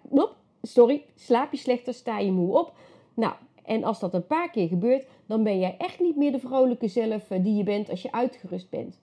sorry, 0.61 1.05
slaap 1.15 1.51
je 1.51 1.57
slechter, 1.57 1.93
sta 1.93 2.19
je 2.19 2.31
moe 2.31 2.57
op. 2.57 2.73
Nou, 3.13 3.33
en 3.63 3.83
als 3.83 3.99
dat 3.99 4.13
een 4.13 4.27
paar 4.27 4.49
keer 4.49 4.67
gebeurt, 4.67 5.07
dan 5.25 5.43
ben 5.43 5.59
jij 5.59 5.75
echt 5.77 5.99
niet 5.99 6.15
meer 6.15 6.31
de 6.31 6.39
vrolijke 6.39 6.87
zelf 6.87 7.29
eh, 7.29 7.43
die 7.43 7.55
je 7.55 7.63
bent 7.63 7.89
als 7.89 8.01
je 8.01 8.11
uitgerust 8.11 8.69
bent. 8.69 8.99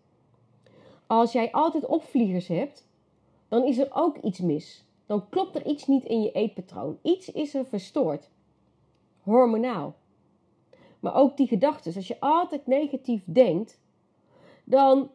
Als 1.06 1.32
jij 1.32 1.52
altijd 1.52 1.86
opvliegers 1.86 2.46
hebt, 2.46 2.88
dan 3.48 3.64
is 3.64 3.78
er 3.78 3.88
ook 3.92 4.16
iets 4.16 4.38
mis. 4.38 4.84
Dan 5.06 5.28
klopt 5.28 5.54
er 5.54 5.66
iets 5.66 5.86
niet 5.86 6.04
in 6.04 6.22
je 6.22 6.32
eetpatroon. 6.32 6.98
Iets 7.02 7.32
is 7.32 7.54
er 7.54 7.66
verstoord. 7.66 8.28
Hormonaal. 9.22 9.94
Maar 11.00 11.14
ook 11.14 11.36
die 11.36 11.46
gedachten, 11.46 11.94
als 11.94 12.08
je 12.08 12.20
altijd 12.20 12.66
negatief 12.66 13.22
denkt, 13.24 13.80
dan 14.64 15.10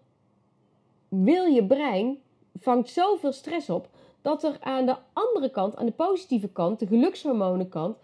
wil 1.07 1.45
je 1.45 1.65
brein 1.65 2.17
vangt 2.59 2.89
zoveel 2.89 3.31
stress 3.31 3.69
op 3.69 3.89
dat 4.21 4.43
er 4.43 4.57
aan 4.59 4.85
de 4.85 4.95
andere 5.13 5.49
kant, 5.49 5.75
aan 5.75 5.85
de 5.85 5.91
positieve 5.91 6.47
kant, 6.47 6.79
de 6.79 6.87
gelukshormonenkant, 6.87 7.97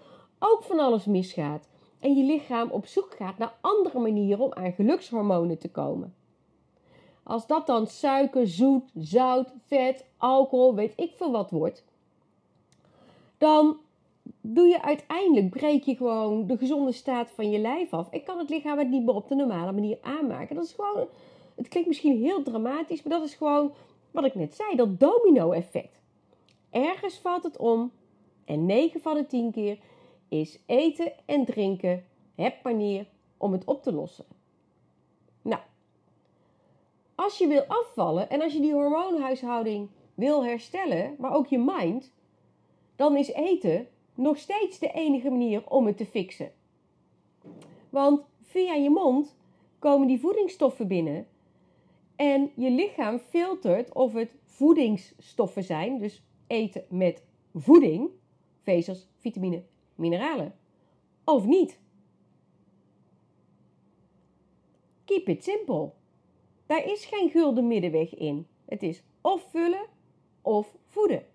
ook 0.43 0.63
van 0.63 0.79
alles 0.79 1.05
misgaat. 1.05 1.67
En 1.99 2.15
je 2.15 2.23
lichaam 2.23 2.69
op 2.69 2.85
zoek 2.85 3.15
gaat 3.17 3.37
naar 3.37 3.53
andere 3.61 3.99
manieren 3.99 4.43
om 4.43 4.53
aan 4.53 4.71
gelukshormonen 4.71 5.57
te 5.57 5.71
komen. 5.71 6.15
Als 7.23 7.47
dat 7.47 7.67
dan 7.67 7.87
suiker, 7.87 8.47
zoet, 8.47 8.91
zout, 8.95 9.53
vet, 9.65 10.05
alcohol, 10.17 10.75
weet 10.75 10.93
ik 10.95 11.11
veel 11.15 11.31
wat 11.31 11.51
wordt, 11.51 11.83
dan 13.37 13.77
doe 14.41 14.67
je 14.67 14.81
uiteindelijk, 14.81 15.49
breek 15.49 15.83
je 15.83 15.95
gewoon 15.95 16.47
de 16.47 16.57
gezonde 16.57 16.91
staat 16.91 17.29
van 17.29 17.49
je 17.49 17.59
lijf 17.59 17.93
af. 17.93 18.11
Ik 18.11 18.25
kan 18.25 18.37
het 18.37 18.49
lichaam 18.49 18.77
het 18.77 18.89
niet 18.89 19.05
meer 19.05 19.15
op 19.15 19.27
de 19.27 19.35
normale 19.35 19.71
manier 19.71 19.97
aanmaken. 20.01 20.55
Dat 20.55 20.65
is 20.65 20.73
gewoon, 20.73 21.07
het 21.55 21.67
klinkt 21.67 21.87
misschien 21.87 22.17
heel 22.17 22.43
dramatisch, 22.43 23.03
maar 23.03 23.17
dat 23.19 23.27
is 23.27 23.33
gewoon 23.33 23.73
wat 24.11 24.25
ik 24.25 24.35
net 24.35 24.55
zei, 24.55 24.75
dat 24.75 24.99
domino-effect. 24.99 25.99
Ergens 26.69 27.17
valt 27.17 27.43
het 27.43 27.57
om 27.57 27.91
en 28.45 28.65
9 28.65 29.01
van 29.01 29.13
de 29.13 29.25
10 29.25 29.51
keer 29.51 29.77
is 30.31 30.59
eten 30.65 31.13
en 31.25 31.45
drinken 31.45 32.05
het 32.35 32.55
manier 32.63 33.05
om 33.37 33.51
het 33.51 33.65
op 33.65 33.83
te 33.83 33.93
lossen. 33.93 34.25
Nou, 35.41 35.61
als 37.15 37.37
je 37.37 37.47
wil 37.47 37.63
afvallen 37.67 38.29
en 38.29 38.41
als 38.41 38.53
je 38.53 38.59
die 38.59 38.73
hormoonhuishouding 38.73 39.89
wil 40.15 40.43
herstellen, 40.45 41.15
maar 41.19 41.33
ook 41.33 41.47
je 41.47 41.57
mind, 41.57 42.11
dan 42.95 43.17
is 43.17 43.31
eten 43.31 43.87
nog 44.13 44.37
steeds 44.37 44.79
de 44.79 44.91
enige 44.91 45.29
manier 45.29 45.69
om 45.69 45.85
het 45.85 45.97
te 45.97 46.05
fixen. 46.05 46.51
Want 47.89 48.21
via 48.41 48.73
je 48.73 48.89
mond 48.89 49.35
komen 49.79 50.07
die 50.07 50.19
voedingsstoffen 50.19 50.87
binnen 50.87 51.27
en 52.15 52.51
je 52.55 52.69
lichaam 52.69 53.19
filtert 53.19 53.93
of 53.93 54.13
het 54.13 54.33
voedingsstoffen 54.45 55.63
zijn, 55.63 55.99
dus 55.99 56.23
eten 56.47 56.85
met 56.89 57.23
voeding, 57.53 58.09
vezels, 58.61 59.07
vitamine, 59.17 59.63
mineralen, 59.95 60.55
of 61.23 61.45
niet. 61.45 61.79
Keep 65.05 65.29
it 65.29 65.43
simple. 65.43 65.91
Daar 66.65 66.85
is 66.85 67.05
geen 67.05 67.29
gulden 67.29 67.67
middenweg 67.67 68.15
in. 68.15 68.47
Het 68.65 68.83
is 68.83 69.03
of 69.21 69.49
vullen 69.49 69.85
of 70.41 70.75
voeden. 70.87 71.25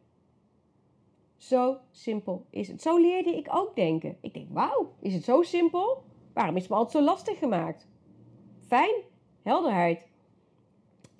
Zo 1.36 1.78
simpel 1.90 2.46
is 2.50 2.68
het. 2.68 2.82
Zo 2.82 2.98
leerde 2.98 3.36
ik 3.36 3.46
ook 3.50 3.76
denken. 3.76 4.18
Ik 4.20 4.34
denk, 4.34 4.48
wauw, 4.50 4.92
is 5.00 5.14
het 5.14 5.24
zo 5.24 5.42
simpel? 5.42 6.02
Waarom 6.32 6.56
is 6.56 6.62
het 6.62 6.70
me 6.70 6.76
altijd 6.76 7.04
zo 7.04 7.10
lastig 7.10 7.38
gemaakt? 7.38 7.86
Fijn, 8.66 8.94
helderheid. 9.42 10.06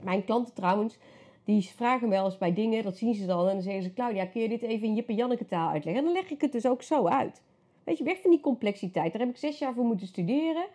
Mijn 0.03 0.25
klanten 0.25 0.55
trouwens, 0.55 0.99
die 1.47 1.63
vragen 1.63 2.09
wel 2.09 2.25
eens 2.25 2.39
bij 2.39 2.53
dingen, 2.53 2.83
dat 2.83 2.97
zien 2.97 3.15
ze 3.15 3.27
dan. 3.27 3.49
En 3.49 3.55
dan 3.55 3.63
zeggen 3.63 3.83
ze, 3.83 3.93
Claudia, 3.93 4.27
kun 4.27 4.41
je 4.41 4.49
dit 4.49 4.63
even 4.63 4.89
in 4.89 4.95
Jip 4.95 5.09
en 5.09 5.15
Janneke 5.15 5.47
taal 5.47 5.71
uitleggen? 5.71 6.03
En 6.03 6.13
dan 6.13 6.23
leg 6.23 6.31
ik 6.31 6.41
het 6.41 6.53
dus 6.53 6.67
ook 6.67 6.83
zo 6.83 7.07
uit. 7.07 7.43
Weet 7.85 7.99
je, 7.99 8.05
weg 8.05 8.21
van 8.21 8.31
die 8.31 8.41
complexiteit. 8.41 9.13
Daar 9.13 9.21
heb 9.21 9.31
ik 9.31 9.37
zes 9.37 9.59
jaar 9.59 9.75
voor 9.75 9.85
moeten 9.85 10.07
studeren. 10.07 10.67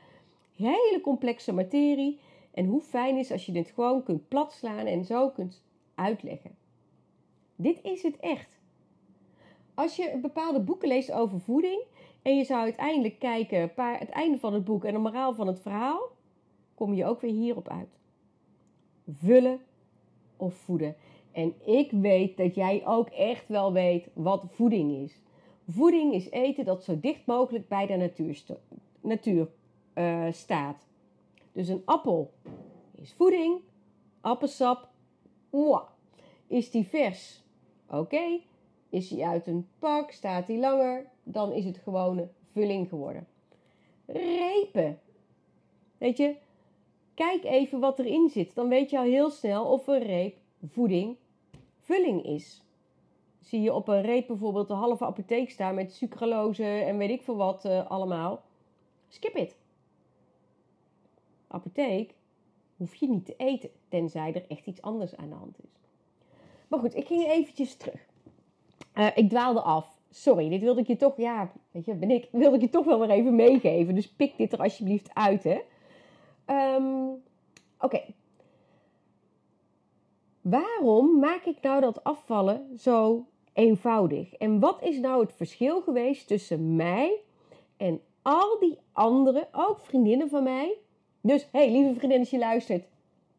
Hele 0.56 1.00
complexe 1.02 1.54
materie. 1.54 2.20
En 2.54 2.66
hoe 2.66 2.82
fijn 2.82 3.18
is 3.18 3.32
als 3.32 3.46
je 3.46 3.52
dit 3.52 3.72
gewoon 3.72 4.04
kunt 4.04 4.28
platslaan 4.28 4.86
en 4.86 5.06
zo 5.06 5.30
kunt 5.30 5.64
uitleggen. 5.96 6.56
Dit 7.56 7.80
is 7.84 8.04
het 8.04 8.18
echt. 8.20 8.60
Als 9.74 9.96
je 9.96 10.18
bepaalde 10.22 10.60
boeken 10.60 10.88
leest 10.88 11.12
over 11.12 11.40
voeding 11.40 11.82
en 12.22 12.38
je 12.38 12.44
zou 12.44 12.62
uiteindelijk 12.62 13.20
kijken, 13.20 13.74
paar, 13.74 14.00
het 14.00 14.10
einde 14.10 14.40
van 14.40 14.54
het 14.54 14.64
boek 14.64 14.86
en 14.86 14.94
de 14.94 15.00
moraal 15.00 15.34
van 15.34 15.48
het 15.48 15.62
verhaal, 15.62 16.10
kom 16.76 16.94
je 16.94 17.06
ook 17.06 17.22
weer 17.22 17.34
hierop 17.34 17.70
uit. 17.70 17.98
Vullen 19.08 19.60
of 20.42 20.54
voeden. 20.54 20.96
En 21.32 21.54
ik 21.66 21.92
weet 21.92 22.38
dat 22.38 22.56
jij 22.56 22.82
ook 22.86 23.10
echt 23.10 23.48
wel 23.48 23.74
weet 23.74 24.08
wat 24.14 24.46
voeding 24.50 24.92
is. 25.04 25.22
Voeding 25.68 26.14
is 26.14 26.30
eten 26.30 26.66
dat 26.66 26.84
zo 26.84 27.00
dicht 27.00 27.26
mogelijk 27.26 27.68
bij 27.68 27.86
de 27.88 27.96
natuur, 27.96 28.44
natuur 29.02 29.48
uh, 29.96 30.32
staat. 30.32 30.88
Dus 31.52 31.68
een 31.68 31.82
appel 31.86 32.32
is 32.96 33.14
voeding. 33.14 33.60
Appelsap, 34.22 34.90
is 36.48 36.72
die 36.72 36.88
vers? 36.88 37.44
Oké. 37.90 38.40
Is 38.90 39.08
die 39.08 39.26
uit 39.26 39.48
een 39.48 39.68
pak? 39.80 40.12
Staat 40.12 40.48
die 40.48 40.60
langer? 40.60 41.06
Dan 41.24 41.52
is 41.52 41.66
het 41.66 41.78
gewone 41.78 42.30
vulling 42.52 42.90
geworden. 42.90 43.28
Repen. 44.06 45.00
Weet 45.98 46.18
je, 46.18 46.36
kijk 47.22 47.44
even 47.44 47.80
wat 47.80 48.00
erin 48.00 48.30
zit. 48.30 48.56
Dan 48.56 48.68
weet 48.68 48.90
je 48.90 48.98
al 48.98 49.04
heel 49.04 49.30
snel 49.30 49.66
of 49.66 49.88
een 49.88 50.04
reep 50.04 50.38
voeding 50.68 51.18
vulling 51.80 52.26
is. 52.26 52.64
Zie 53.40 53.62
je 53.62 53.74
op 53.74 53.88
een 53.88 54.02
reep 54.02 54.28
bijvoorbeeld 54.28 54.68
de 54.68 54.74
halve 54.74 55.06
apotheek 55.06 55.50
staan 55.50 55.76
met 55.76 55.94
sucralose 55.94 56.64
en 56.64 56.98
weet 56.98 57.10
ik 57.10 57.22
veel 57.22 57.36
wat 57.36 57.66
uh, 57.66 57.90
allemaal. 57.90 58.42
Skip 59.08 59.36
it. 59.36 59.56
Apotheek 61.48 62.14
hoef 62.78 62.96
je 62.96 63.10
niet 63.10 63.26
te 63.26 63.34
eten, 63.38 63.70
tenzij 63.90 64.34
er 64.34 64.46
echt 64.48 64.66
iets 64.66 64.82
anders 64.82 65.16
aan 65.16 65.30
de 65.30 65.36
hand 65.36 65.56
is. 65.64 65.70
Maar 66.68 66.80
goed, 66.80 66.96
ik 66.96 67.08
ging 67.08 67.28
eventjes 67.28 67.76
terug. 67.76 68.06
Uh, 68.96 69.08
ik 69.16 69.30
dwaalde 69.30 69.62
af. 69.62 70.00
Sorry, 70.10 70.50
dit 70.50 70.62
wilde 70.62 70.82
ik 70.82 70.88
je 70.88 70.96
toch, 70.96 71.18
ja, 71.18 71.52
weet 71.72 71.86
je, 71.86 71.94
ben 71.94 72.12
ik, 72.12 72.28
wilde 72.32 72.56
ik 72.56 72.62
je 72.62 72.70
toch 72.70 72.86
wel 72.86 73.00
weer 73.00 73.10
even 73.10 73.36
meegeven. 73.36 73.96
Dus 73.96 74.10
pik 74.10 74.38
dit 74.38 74.54
er 74.54 74.60
alsjeblieft 74.60 75.14
uit, 75.14 75.44
hè. 75.44 75.62
Um, 76.52 77.24
Oké. 77.80 78.02
Waarom 80.42 81.20
maak 81.20 81.44
ik 81.44 81.62
nou 81.62 81.82
dat 81.82 82.04
afvallen 82.04 82.80
zo 82.80 83.26
eenvoudig? 83.54 84.34
En 84.34 84.60
wat 84.60 84.82
is 84.84 85.00
nou 85.00 85.22
het 85.22 85.34
verschil 85.34 85.82
geweest 85.82 86.28
tussen 86.28 86.76
mij 86.76 87.20
en 87.78 88.02
al 88.22 88.60
die 88.60 88.78
andere, 88.92 89.48
ook 89.52 89.80
vriendinnen 89.80 90.30
van 90.30 90.44
mij? 90.44 90.78
Dus, 91.22 91.48
hey, 91.52 91.72
lieve 91.72 91.96
vriendin, 92.00 92.20
als 92.20 92.30
je 92.30 92.38
luistert, 92.38 92.86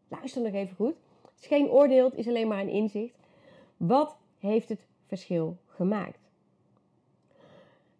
luister 0.08 0.42
nog 0.42 0.52
even 0.52 0.76
goed. 0.76 0.94
Het 1.22 1.40
is 1.40 1.46
geen 1.46 1.70
oordeel, 1.70 2.04
het 2.04 2.18
is 2.18 2.28
alleen 2.28 2.48
maar 2.48 2.60
een 2.60 2.68
inzicht. 2.68 3.14
Wat 3.76 4.16
heeft 4.38 4.68
het 4.68 4.86
verschil 5.06 5.56
gemaakt? 5.66 6.18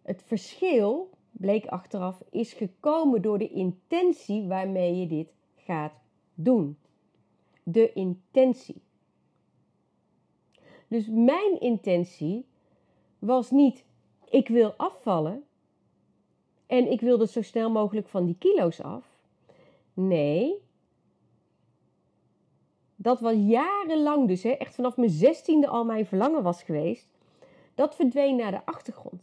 Het 0.01 0.23
verschil, 0.25 1.09
bleek 1.33 1.65
achteraf, 1.65 2.23
is 2.29 2.53
gekomen 2.53 3.21
door 3.21 3.37
de 3.37 3.49
intentie 3.49 4.47
waarmee 4.47 4.95
je 4.99 5.07
dit 5.07 5.33
gaat 5.55 5.93
doen. 6.33 6.77
De 7.63 7.93
intentie. 7.93 8.81
Dus 10.87 11.07
mijn 11.07 11.59
intentie 11.59 12.45
was 13.19 13.51
niet 13.51 13.85
ik 14.33 14.47
wil 14.47 14.73
afvallen 14.77 15.43
en 16.67 16.91
ik 16.91 17.01
wil 17.01 17.17
dus 17.17 17.31
zo 17.31 17.41
snel 17.41 17.69
mogelijk 17.69 18.07
van 18.07 18.25
die 18.25 18.35
kilo's 18.39 18.81
af. 18.81 19.05
Nee, 19.93 20.61
dat 22.95 23.19
was 23.19 23.33
jarenlang 23.37 24.27
dus, 24.27 24.43
echt 24.43 24.75
vanaf 24.75 24.97
mijn 24.97 25.09
zestiende 25.09 25.67
al 25.67 25.85
mijn 25.85 26.05
verlangen 26.05 26.43
was 26.43 26.63
geweest, 26.63 27.07
dat 27.75 27.95
verdween 27.95 28.35
naar 28.35 28.51
de 28.51 28.65
achtergrond. 28.65 29.21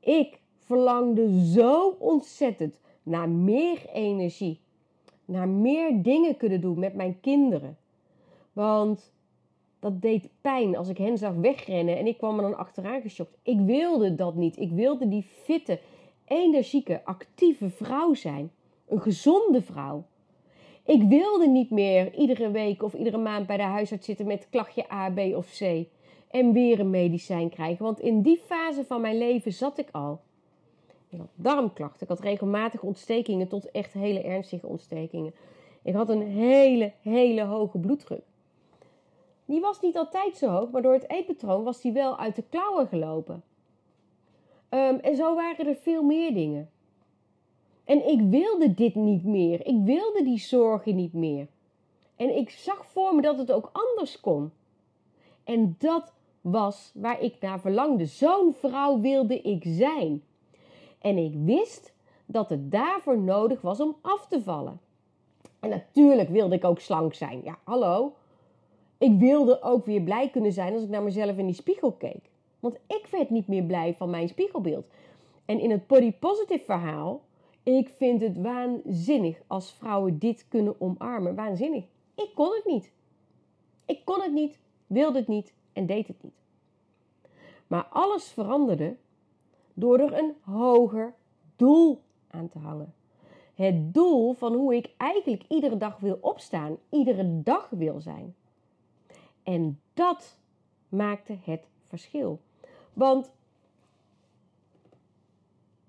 Ik 0.00 0.39
verlangde 0.70 1.44
zo 1.44 1.96
ontzettend 1.98 2.80
naar 3.02 3.28
meer 3.28 3.88
energie, 3.92 4.60
naar 5.24 5.48
meer 5.48 6.02
dingen 6.02 6.36
kunnen 6.36 6.60
doen 6.60 6.78
met 6.78 6.94
mijn 6.94 7.20
kinderen. 7.20 7.76
Want 8.52 9.12
dat 9.80 10.02
deed 10.02 10.28
pijn 10.40 10.76
als 10.76 10.88
ik 10.88 10.98
hen 10.98 11.18
zag 11.18 11.34
wegrennen 11.34 11.98
en 11.98 12.06
ik 12.06 12.18
kwam 12.18 12.36
er 12.36 12.42
dan 12.42 12.56
achteraan 12.56 13.00
geschokt. 13.00 13.36
Ik 13.42 13.58
wilde 13.60 14.14
dat 14.14 14.34
niet. 14.34 14.58
Ik 14.58 14.70
wilde 14.70 15.08
die 15.08 15.22
fitte, 15.22 15.78
energieke, 16.24 17.00
actieve 17.04 17.70
vrouw 17.70 18.14
zijn. 18.14 18.50
Een 18.88 19.00
gezonde 19.00 19.62
vrouw. 19.62 20.04
Ik 20.84 21.02
wilde 21.02 21.48
niet 21.48 21.70
meer 21.70 22.14
iedere 22.14 22.50
week 22.50 22.82
of 22.82 22.94
iedere 22.94 23.18
maand 23.18 23.46
bij 23.46 23.56
de 23.56 23.62
huisarts 23.62 24.06
zitten 24.06 24.26
met 24.26 24.46
klachtje 24.50 24.92
A, 24.92 25.10
B 25.10 25.18
of 25.18 25.58
C. 25.58 25.86
en 26.30 26.52
weer 26.52 26.80
een 26.80 26.90
medicijn 26.90 27.48
krijgen. 27.48 27.84
Want 27.84 28.00
in 28.00 28.22
die 28.22 28.40
fase 28.46 28.84
van 28.84 29.00
mijn 29.00 29.18
leven 29.18 29.52
zat 29.52 29.78
ik 29.78 29.88
al. 29.92 30.20
Ik 31.10 31.18
had 31.18 31.28
darmklachten, 31.34 32.02
ik 32.02 32.08
had 32.08 32.20
regelmatig 32.20 32.82
ontstekingen 32.82 33.48
tot 33.48 33.70
echt 33.70 33.92
hele 33.92 34.22
ernstige 34.22 34.66
ontstekingen. 34.66 35.34
Ik 35.82 35.94
had 35.94 36.08
een 36.08 36.22
hele, 36.22 36.92
hele 37.00 37.44
hoge 37.44 37.78
bloeddruk. 37.78 38.22
Die 39.44 39.60
was 39.60 39.80
niet 39.80 39.96
altijd 39.96 40.36
zo 40.36 40.48
hoog, 40.48 40.70
maar 40.70 40.82
door 40.82 40.92
het 40.92 41.10
eetpatroon 41.10 41.64
was 41.64 41.80
die 41.80 41.92
wel 41.92 42.18
uit 42.18 42.36
de 42.36 42.44
klauwen 42.48 42.86
gelopen. 42.86 43.42
Ehm, 44.68 44.94
en 44.94 45.16
zo 45.16 45.34
waren 45.34 45.66
er 45.66 45.74
veel 45.74 46.02
meer 46.02 46.34
dingen. 46.34 46.70
En 47.84 48.08
ik 48.08 48.20
wilde 48.20 48.74
dit 48.74 48.94
niet 48.94 49.24
meer. 49.24 49.66
Ik 49.66 49.76
wilde 49.84 50.22
die 50.24 50.38
zorgen 50.38 50.96
niet 50.96 51.12
meer. 51.12 51.46
En 52.16 52.36
ik 52.36 52.50
zag 52.50 52.86
voor 52.86 53.14
me 53.14 53.22
dat 53.22 53.38
het 53.38 53.52
ook 53.52 53.70
anders 53.72 54.20
kon. 54.20 54.52
En 55.44 55.74
dat 55.78 56.12
was 56.40 56.90
waar 56.94 57.20
ik 57.20 57.36
naar 57.40 57.60
verlangde. 57.60 58.04
Zo'n 58.04 58.54
vrouw 58.54 59.00
wilde 59.00 59.40
ik 59.40 59.62
zijn. 59.66 60.22
En 61.00 61.18
ik 61.18 61.34
wist 61.34 61.92
dat 62.26 62.50
het 62.50 62.70
daarvoor 62.70 63.18
nodig 63.18 63.60
was 63.60 63.80
om 63.80 63.96
af 64.00 64.26
te 64.26 64.42
vallen. 64.42 64.80
En 65.60 65.68
natuurlijk 65.70 66.28
wilde 66.28 66.54
ik 66.54 66.64
ook 66.64 66.80
slank 66.80 67.14
zijn. 67.14 67.40
Ja, 67.44 67.58
hallo. 67.64 68.14
Ik 68.98 69.18
wilde 69.18 69.62
ook 69.62 69.86
weer 69.86 70.02
blij 70.02 70.30
kunnen 70.30 70.52
zijn 70.52 70.74
als 70.74 70.82
ik 70.82 70.88
naar 70.88 71.02
mezelf 71.02 71.36
in 71.36 71.46
die 71.46 71.54
spiegel 71.54 71.92
keek. 71.92 72.30
Want 72.60 72.74
ik 72.86 73.06
werd 73.10 73.30
niet 73.30 73.46
meer 73.46 73.62
blij 73.62 73.94
van 73.94 74.10
mijn 74.10 74.28
spiegelbeeld. 74.28 74.86
En 75.44 75.60
in 75.60 75.70
het 75.70 75.86
body 75.86 76.12
positive 76.12 76.64
verhaal, 76.64 77.20
ik 77.62 77.88
vind 77.88 78.20
het 78.20 78.36
waanzinnig 78.36 79.40
als 79.46 79.72
vrouwen 79.72 80.18
dit 80.18 80.48
kunnen 80.48 80.80
omarmen. 80.80 81.34
Waanzinnig. 81.34 81.84
Ik 82.14 82.30
kon 82.34 82.54
het 82.54 82.64
niet. 82.66 82.92
Ik 83.86 84.04
kon 84.04 84.20
het 84.20 84.32
niet, 84.32 84.58
wilde 84.86 85.18
het 85.18 85.28
niet 85.28 85.54
en 85.72 85.86
deed 85.86 86.06
het 86.06 86.22
niet. 86.22 86.38
Maar 87.66 87.84
alles 87.84 88.24
veranderde 88.24 88.96
door 89.74 89.98
er 89.98 90.18
een 90.18 90.34
hoger 90.40 91.14
doel 91.56 92.02
aan 92.30 92.48
te 92.48 92.58
hangen. 92.58 92.94
Het 93.54 93.94
doel 93.94 94.32
van 94.32 94.54
hoe 94.54 94.74
ik 94.74 94.90
eigenlijk 94.96 95.44
iedere 95.48 95.76
dag 95.76 95.98
wil 95.98 96.18
opstaan, 96.20 96.76
iedere 96.90 97.42
dag 97.42 97.68
wil 97.70 98.00
zijn. 98.00 98.34
En 99.42 99.80
dat 99.94 100.38
maakte 100.88 101.36
het 101.44 101.68
verschil. 101.84 102.40
Want 102.92 103.32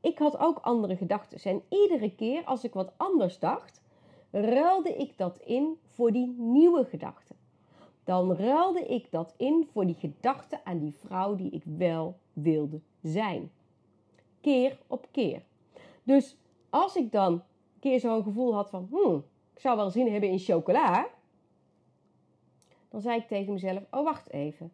ik 0.02 0.18
had 0.18 0.38
ook 0.38 0.58
andere 0.58 0.96
gedachten. 0.96 1.52
En 1.52 1.62
iedere 1.70 2.16
keer 2.16 2.44
als 2.46 2.64
ik 2.64 2.74
wat 2.74 2.94
anders 2.98 3.40
dacht, 3.40 3.82
ruilde 4.32 4.96
ik 4.96 5.18
dat 5.18 5.38
in 5.38 5.80
voor 5.86 6.12
die 6.12 6.36
nieuwe 6.38 6.86
gedachten. 6.86 7.36
Dan 8.04 8.34
ruilde 8.34 8.86
ik 8.86 9.12
dat 9.12 9.34
in 9.38 9.68
voor 9.72 9.86
die 9.86 9.96
gedachte 9.96 10.66
aan 10.66 10.80
die 10.80 10.94
vrouw 10.94 11.36
die 11.36 11.50
ik 11.50 11.64
wel 11.64 12.18
wilde 12.34 12.80
zijn. 13.02 13.52
Keer 14.42 14.78
op 14.88 15.08
keer. 15.12 15.42
Dus 16.04 16.38
als 16.70 16.96
ik 16.96 17.12
dan 17.12 17.34
een 17.34 17.42
keer 17.80 18.00
zo'n 18.00 18.24
gevoel 18.24 18.54
had 18.54 18.70
van, 18.70 18.88
hmm, 18.92 19.24
ik 19.54 19.60
zou 19.60 19.78
wel 19.78 19.90
zin 19.90 20.12
hebben 20.12 20.30
in 20.30 20.40
chocola, 20.40 21.08
dan 22.90 23.02
zei 23.02 23.20
ik 23.20 23.28
tegen 23.28 23.54
mezelf: 23.54 23.84
Oh, 23.92 24.04
wacht 24.04 24.30
even. 24.30 24.74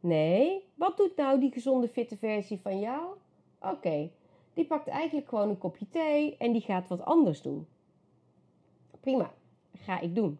Nee, 0.00 0.64
wat 0.74 0.96
doet 0.96 1.16
nou 1.16 1.40
die 1.40 1.52
gezonde, 1.52 1.88
fitte 1.88 2.16
versie 2.16 2.60
van 2.60 2.80
jou? 2.80 3.14
Oké, 3.60 4.10
die 4.54 4.64
pakt 4.64 4.88
eigenlijk 4.88 5.28
gewoon 5.28 5.48
een 5.48 5.58
kopje 5.58 5.88
thee 5.88 6.36
en 6.36 6.52
die 6.52 6.60
gaat 6.60 6.88
wat 6.88 7.04
anders 7.04 7.42
doen. 7.42 7.66
Prima, 9.00 9.34
ga 9.74 10.00
ik 10.00 10.14
doen. 10.14 10.38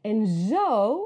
En 0.00 0.26
zo 0.26 1.04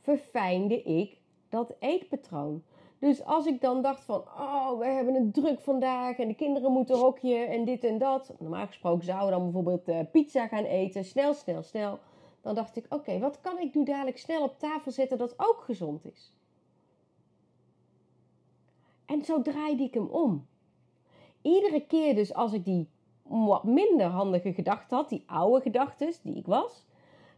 verfijnde 0.00 0.82
ik 0.82 1.16
dat 1.48 1.74
eetpatroon. 1.78 2.62
Dus 2.98 3.24
als 3.24 3.46
ik 3.46 3.60
dan 3.60 3.82
dacht 3.82 4.04
van, 4.04 4.20
oh, 4.20 4.78
we 4.78 4.86
hebben 4.86 5.14
het 5.14 5.34
druk 5.34 5.60
vandaag 5.60 6.18
en 6.18 6.28
de 6.28 6.34
kinderen 6.34 6.72
moeten 6.72 6.98
hokje 6.98 7.36
en 7.36 7.64
dit 7.64 7.84
en 7.84 7.98
dat. 7.98 8.34
Normaal 8.38 8.66
gesproken 8.66 9.04
zouden 9.04 9.26
we 9.26 9.34
dan 9.34 9.44
bijvoorbeeld 9.44 9.88
uh, 9.88 10.00
pizza 10.12 10.46
gaan 10.46 10.64
eten, 10.64 11.04
snel, 11.04 11.34
snel, 11.34 11.62
snel. 11.62 11.98
Dan 12.40 12.54
dacht 12.54 12.76
ik, 12.76 12.86
oké, 12.88 13.18
wat 13.18 13.40
kan 13.40 13.58
ik 13.58 13.74
nu 13.74 13.84
dadelijk 13.84 14.18
snel 14.18 14.42
op 14.42 14.58
tafel 14.58 14.90
zetten 14.90 15.18
dat 15.18 15.34
ook 15.36 15.60
gezond 15.60 16.04
is? 16.04 16.32
En 19.06 19.24
zo 19.24 19.42
draaide 19.42 19.82
ik 19.82 19.94
hem 19.94 20.06
om. 20.06 20.46
Iedere 21.42 21.86
keer 21.86 22.14
dus 22.14 22.34
als 22.34 22.52
ik 22.52 22.64
die 22.64 22.88
wat 23.22 23.64
minder 23.64 24.06
handige 24.06 24.52
gedachten 24.52 24.96
had, 24.96 25.08
die 25.08 25.22
oude 25.26 25.60
gedachten 25.60 26.12
die 26.22 26.36
ik 26.36 26.46
was, 26.46 26.86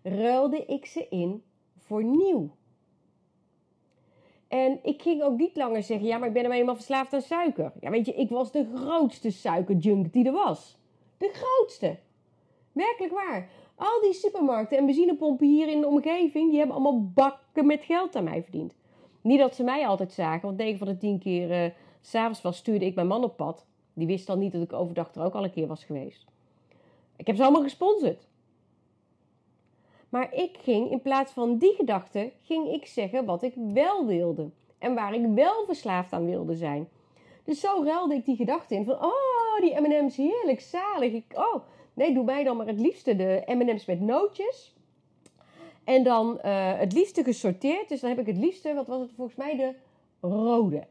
ruilde 0.03 0.64
ik 0.64 0.87
ze 0.87 1.09
in 1.09 1.42
voor 1.77 2.05
nieuw. 2.05 2.51
En 4.50 4.78
ik 4.82 5.02
ging 5.02 5.22
ook 5.22 5.38
niet 5.38 5.56
langer 5.56 5.82
zeggen, 5.82 6.06
ja, 6.06 6.18
maar 6.18 6.28
ik 6.28 6.34
ben 6.34 6.44
er 6.44 6.50
eenmaal 6.50 6.74
verslaafd 6.74 7.12
aan 7.12 7.22
suiker. 7.22 7.72
Ja, 7.80 7.90
weet 7.90 8.06
je, 8.06 8.14
ik 8.14 8.28
was 8.28 8.52
de 8.52 8.66
grootste 8.74 9.30
suikerjunk 9.30 10.12
die 10.12 10.26
er 10.26 10.32
was. 10.32 10.78
De 11.16 11.30
grootste. 11.32 11.96
Werkelijk 12.72 13.12
waar. 13.12 13.48
Al 13.74 14.00
die 14.00 14.12
supermarkten 14.12 14.78
en 14.78 14.86
benzinepompen 14.86 15.46
hier 15.46 15.68
in 15.68 15.80
de 15.80 15.86
omgeving, 15.86 16.50
die 16.50 16.58
hebben 16.58 16.76
allemaal 16.76 17.10
bakken 17.14 17.66
met 17.66 17.84
geld 17.84 18.16
aan 18.16 18.24
mij 18.24 18.42
verdiend. 18.42 18.74
Niet 19.20 19.38
dat 19.38 19.54
ze 19.54 19.62
mij 19.62 19.86
altijd 19.86 20.12
zagen, 20.12 20.46
want 20.46 20.56
9 20.56 20.78
van 20.78 20.86
de 20.86 20.96
10 20.96 21.18
keer 21.18 21.64
uh, 21.64 21.70
s'avonds 22.00 22.42
was, 22.42 22.56
stuurde 22.56 22.84
ik 22.84 22.94
mijn 22.94 23.06
man 23.06 23.24
op 23.24 23.36
pad. 23.36 23.66
Die 23.94 24.06
wist 24.06 24.26
dan 24.26 24.38
niet 24.38 24.52
dat 24.52 24.62
ik 24.62 24.72
overdag 24.72 25.14
er 25.14 25.24
ook 25.24 25.34
al 25.34 25.44
een 25.44 25.50
keer 25.50 25.66
was 25.66 25.84
geweest. 25.84 26.26
Ik 27.16 27.26
heb 27.26 27.36
ze 27.36 27.42
allemaal 27.42 27.62
gesponsord. 27.62 28.26
Maar 30.11 30.35
ik 30.35 30.57
ging 30.61 30.90
in 30.90 31.03
plaats 31.03 31.33
van 31.33 31.59
die 31.59 31.75
gedachte, 31.75 32.33
ging 32.42 32.73
ik 32.73 32.87
zeggen 32.87 33.25
wat 33.25 33.42
ik 33.42 33.55
wel 33.57 34.07
wilde. 34.07 34.51
En 34.79 34.94
waar 34.94 35.14
ik 35.14 35.27
wel 35.35 35.64
verslaafd 35.66 36.12
aan 36.12 36.27
wilde 36.27 36.55
zijn. 36.55 36.88
Dus 37.44 37.61
zo 37.61 37.83
ruilde 37.85 38.14
ik 38.14 38.25
die 38.25 38.37
gedachte 38.37 38.75
in 38.75 38.85
van, 38.85 38.94
oh, 38.94 39.61
die 39.61 39.81
M&M's 39.81 40.16
heerlijk, 40.16 40.61
zalig. 40.61 41.12
Ik, 41.12 41.25
oh, 41.35 41.62
Nee, 42.01 42.14
doe 42.14 42.25
mij 42.25 42.44
dan 42.44 42.57
maar 42.57 42.66
het 42.66 42.81
liefste 42.81 43.16
de 43.16 43.42
M&M's 43.46 43.85
met 43.85 44.01
nootjes. 44.01 44.75
En 45.85 46.03
dan 46.03 46.38
uh, 46.44 46.79
het 46.79 46.92
liefste 46.92 47.25
gesorteerd. 47.25 47.88
Dus 47.88 48.01
dan 48.01 48.11
heb 48.11 48.18
ik 48.18 48.27
het 48.27 48.37
liefste, 48.37 48.75
wat 48.75 48.87
was 48.87 49.01
het 49.01 49.12
volgens 49.16 49.37
mij, 49.37 49.57
de 49.57 49.75
rode. 50.20 50.87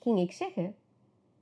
Ging 0.00 0.18
ik 0.18 0.32
zeggen. 0.32 0.76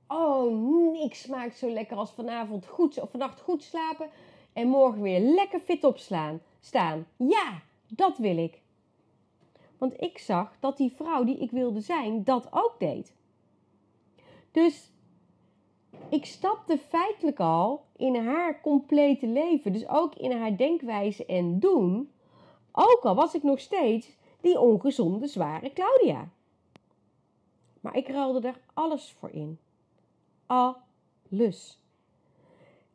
Oh, 0.07 0.91
niks 0.91 1.21
smaakt 1.21 1.57
zo 1.57 1.69
lekker 1.69 1.97
als 1.97 2.11
vanavond 2.11 2.65
goed, 2.65 3.01
of 3.01 3.09
vannacht 3.09 3.41
goed 3.41 3.63
slapen. 3.63 4.09
En 4.53 4.67
morgen 4.67 5.01
weer 5.01 5.19
lekker 5.19 5.59
fit 5.59 5.83
opslaan. 5.83 6.41
Staan. 6.59 7.07
Ja, 7.15 7.61
dat 7.87 8.17
wil 8.17 8.37
ik. 8.37 8.61
Want 9.77 10.01
ik 10.01 10.17
zag 10.17 10.51
dat 10.59 10.77
die 10.77 10.91
vrouw 10.95 11.23
die 11.23 11.37
ik 11.37 11.51
wilde 11.51 11.81
zijn, 11.81 12.23
dat 12.23 12.47
ook 12.51 12.75
deed. 12.79 13.13
Dus 14.51 14.91
ik 16.09 16.25
stapte 16.25 16.77
feitelijk 16.77 17.39
al 17.39 17.85
in 17.95 18.15
haar 18.15 18.61
complete 18.61 19.27
leven. 19.27 19.73
Dus 19.73 19.87
ook 19.87 20.15
in 20.15 20.31
haar 20.31 20.57
denkwijze 20.57 21.25
en 21.25 21.59
doen. 21.59 22.11
Ook 22.71 23.01
al 23.01 23.15
was 23.15 23.33
ik 23.33 23.43
nog 23.43 23.59
steeds 23.59 24.17
die 24.41 24.59
ongezonde, 24.59 25.27
zware 25.27 25.73
Claudia. 25.73 26.29
Maar 27.81 27.95
ik 27.95 28.07
ruilde 28.07 28.39
daar 28.39 28.59
alles 28.73 29.15
voor 29.19 29.29
in. 29.29 29.59
Alles. 30.45 31.79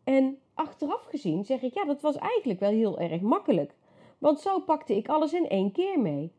En 0.04 0.38
achteraf 0.54 1.04
gezien 1.04 1.44
zeg 1.44 1.62
ik, 1.62 1.74
ja, 1.74 1.84
dat 1.84 2.00
was 2.00 2.16
eigenlijk 2.16 2.60
wel 2.60 2.70
heel 2.70 2.98
erg 2.98 3.20
makkelijk. 3.20 3.74
Want 4.18 4.40
zo 4.40 4.60
pakte 4.60 4.96
ik 4.96 5.08
alles 5.08 5.32
in 5.32 5.48
één 5.48 5.72
keer 5.72 6.00
mee. 6.00 6.32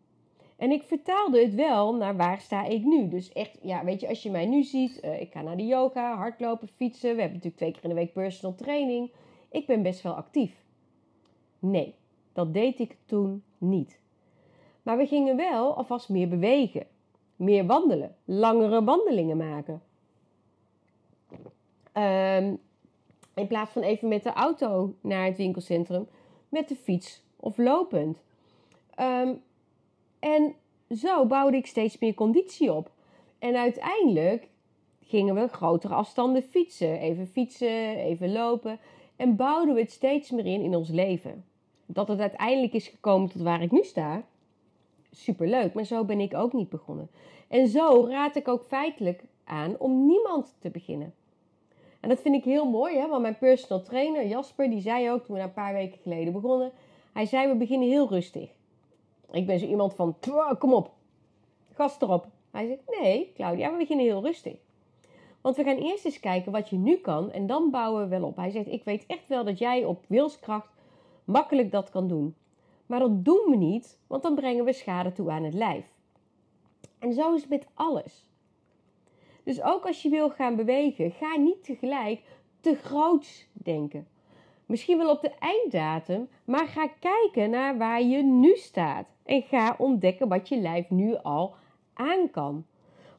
En 0.58 0.72
ik 0.72 0.84
vertaalde 0.84 1.42
het 1.42 1.56
wel 1.56 1.96
naar 1.96 2.16
waar 2.16 2.42
sta 2.42 2.66
ik 2.66 2.84
nu. 2.84 3.08
Dus 3.08 3.32
echt, 3.34 3.58
ja, 3.62 3.84
weet 3.84 4.02
je, 4.02 4.08
als 4.08 4.24
je 4.24 4.32
mij 4.32 4.46
nu 4.46 4.64
ziet, 4.64 5.04
uh, 5.04 5.22
ik 5.22 5.32
ga 5.32 5.42
naar 5.42 5.58
de 5.58 5.66
yoga, 5.66 6.16
hardlopen, 6.16 6.68
fietsen. 6.68 7.16
We 7.16 7.22
hebben 7.22 7.34
natuurlijk 7.34 7.56
twee 7.56 7.72
keer 7.72 7.84
in 7.84 7.90
de 7.90 7.96
week 7.96 8.14
personal 8.14 8.56
training. 8.56 9.12
Ik 9.50 9.66
ben 9.66 9.82
best 9.82 10.02
wel 10.02 10.14
actief. 10.14 10.64
Nee, 11.60 11.96
dat 12.34 12.54
deed 12.54 12.80
ik 12.80 12.98
toen 13.06 13.44
niet. 13.58 14.00
Maar 14.84 14.98
we 14.98 15.06
gingen 15.06 15.36
wel 15.36 15.76
alvast 15.76 16.10
meer 16.10 16.28
bewegen, 16.28 16.88
meer 17.36 17.66
wandelen, 17.66 18.16
langere 18.26 18.84
wandelingen 18.84 19.38
maken. 19.38 19.82
Um, 21.94 22.60
in 23.36 23.48
plaats 23.48 23.72
van 23.72 23.82
even 23.82 24.08
met 24.08 24.24
de 24.24 24.34
auto 24.34 24.94
naar 25.02 25.26
het 25.26 25.38
winkelcentrum, 25.38 26.08
met 26.50 26.68
de 26.68 26.76
fiets 26.76 27.24
of 27.36 27.58
lopend. 27.58 28.18
Um, 29.00 29.42
en 30.20 30.56
zo 30.90 31.26
bouwde 31.26 31.58
ik 31.58 31.66
steeds 31.66 32.00
meer 32.00 32.14
conditie 32.14 32.74
op. 32.74 32.92
En 33.40 33.56
uiteindelijk 33.56 34.48
gingen 35.02 35.36
we 35.36 35.48
grotere 35.48 35.94
afstanden 35.94 36.44
fietsen. 36.44 37.00
Even 37.00 37.28
fietsen, 37.28 37.96
even 37.96 38.32
lopen. 38.32 38.80
En 39.16 39.36
bouwden 39.36 39.76
we 39.76 39.82
het 39.82 39.92
steeds 39.92 40.32
meer 40.32 40.46
in 40.46 40.62
in 40.62 40.76
ons 40.76 40.90
leven. 40.90 41.46
Dat 41.86 42.08
het 42.08 42.20
uiteindelijk 42.20 42.74
is 42.74 42.88
gekomen 42.88 43.30
tot 43.30 43.42
waar 43.42 43.62
ik 43.62 43.72
nu 43.72 43.84
sta. 43.84 44.24
Superleuk, 45.12 45.74
maar 45.74 45.86
zo 45.86 46.04
ben 46.04 46.20
ik 46.20 46.34
ook 46.34 46.54
niet 46.54 46.70
begonnen. 46.70 47.10
En 47.48 47.68
zo 47.68 48.06
raad 48.10 48.36
ik 48.36 48.48
ook 48.48 48.64
feitelijk 48.64 49.24
aan 49.44 49.76
om 49.80 50.06
niemand 50.06 50.56
te 50.60 50.70
beginnen. 50.70 51.14
En 52.06 52.12
dat 52.12 52.22
vind 52.22 52.36
ik 52.36 52.44
heel 52.44 52.70
mooi, 52.70 52.98
hè? 52.98 53.08
want 53.08 53.22
mijn 53.22 53.38
personal 53.38 53.84
trainer 53.84 54.28
Jasper, 54.28 54.70
die 54.70 54.82
zei 54.82 55.12
ook 55.12 55.26
toen 55.26 55.36
we 55.36 55.42
een 55.42 55.54
paar 55.54 55.74
weken 55.74 56.00
geleden 56.02 56.34
begonnen. 56.34 56.72
Hij 57.14 57.26
zei, 57.26 57.48
we 57.48 57.56
beginnen 57.56 57.88
heel 57.88 58.10
rustig. 58.10 58.50
Ik 59.32 59.46
ben 59.46 59.60
zo 59.60 59.66
iemand 59.66 59.94
van, 59.94 60.16
kom 60.60 60.74
op, 60.74 60.92
gas 61.74 62.02
erop. 62.02 62.28
Hij 62.52 62.68
zegt, 62.68 63.00
nee 63.02 63.32
Claudia, 63.36 63.72
we 63.72 63.78
beginnen 63.78 64.06
heel 64.06 64.24
rustig. 64.24 64.56
Want 65.42 65.56
we 65.56 65.64
gaan 65.64 65.78
eerst 65.78 66.06
eens 66.06 66.20
kijken 66.20 66.52
wat 66.52 66.70
je 66.70 66.78
nu 66.78 66.96
kan 66.96 67.32
en 67.32 67.48
dan 67.48 67.72
bouwen 67.72 68.04
we 68.04 68.08
wel 68.08 68.28
op. 68.28 68.36
Hij 68.36 68.50
zegt, 68.50 68.68
ik 68.68 68.84
weet 68.84 69.04
echt 69.08 69.28
wel 69.28 69.44
dat 69.44 69.58
jij 69.58 69.86
op 69.86 70.04
wilskracht 70.08 70.70
makkelijk 71.24 71.72
dat 71.72 71.90
kan 71.90 72.08
doen. 72.08 72.36
Maar 72.86 73.00
dat 73.00 73.26
doen 73.26 73.46
we 73.50 73.56
niet, 73.56 74.00
want 74.08 74.24
dan 74.24 74.36
brengen 74.36 74.66
we 74.66 74.74
schade 74.74 75.12
toe 75.12 75.32
aan 75.32 75.44
het 75.44 75.54
lijf. 75.54 75.86
En 77.00 77.14
zo 77.14 77.34
is 77.34 77.42
het 77.42 77.50
met 77.50 77.68
alles. 77.74 78.26
Dus 79.46 79.62
ook 79.62 79.86
als 79.86 80.02
je 80.02 80.10
wil 80.10 80.30
gaan 80.30 80.56
bewegen, 80.56 81.12
ga 81.12 81.38
niet 81.38 81.64
tegelijk 81.64 82.22
te 82.62 82.76
groots 82.76 83.48
denken. 83.54 84.08
Misschien 84.66 84.98
wel 84.98 85.10
op 85.10 85.22
de 85.22 85.32
einddatum, 85.40 86.30
maar 86.46 86.68
ga 86.68 86.88
kijken 87.00 87.50
naar 87.50 87.78
waar 87.78 88.04
je 88.04 88.24
nu 88.24 88.56
staat. 88.56 89.08
En 89.24 89.42
ga 89.42 89.76
ontdekken 89.78 90.28
wat 90.28 90.50
je 90.50 90.58
lijf 90.58 90.90
nu 90.90 91.16
al 91.16 91.56
aan 91.94 92.30
kan. 92.32 92.66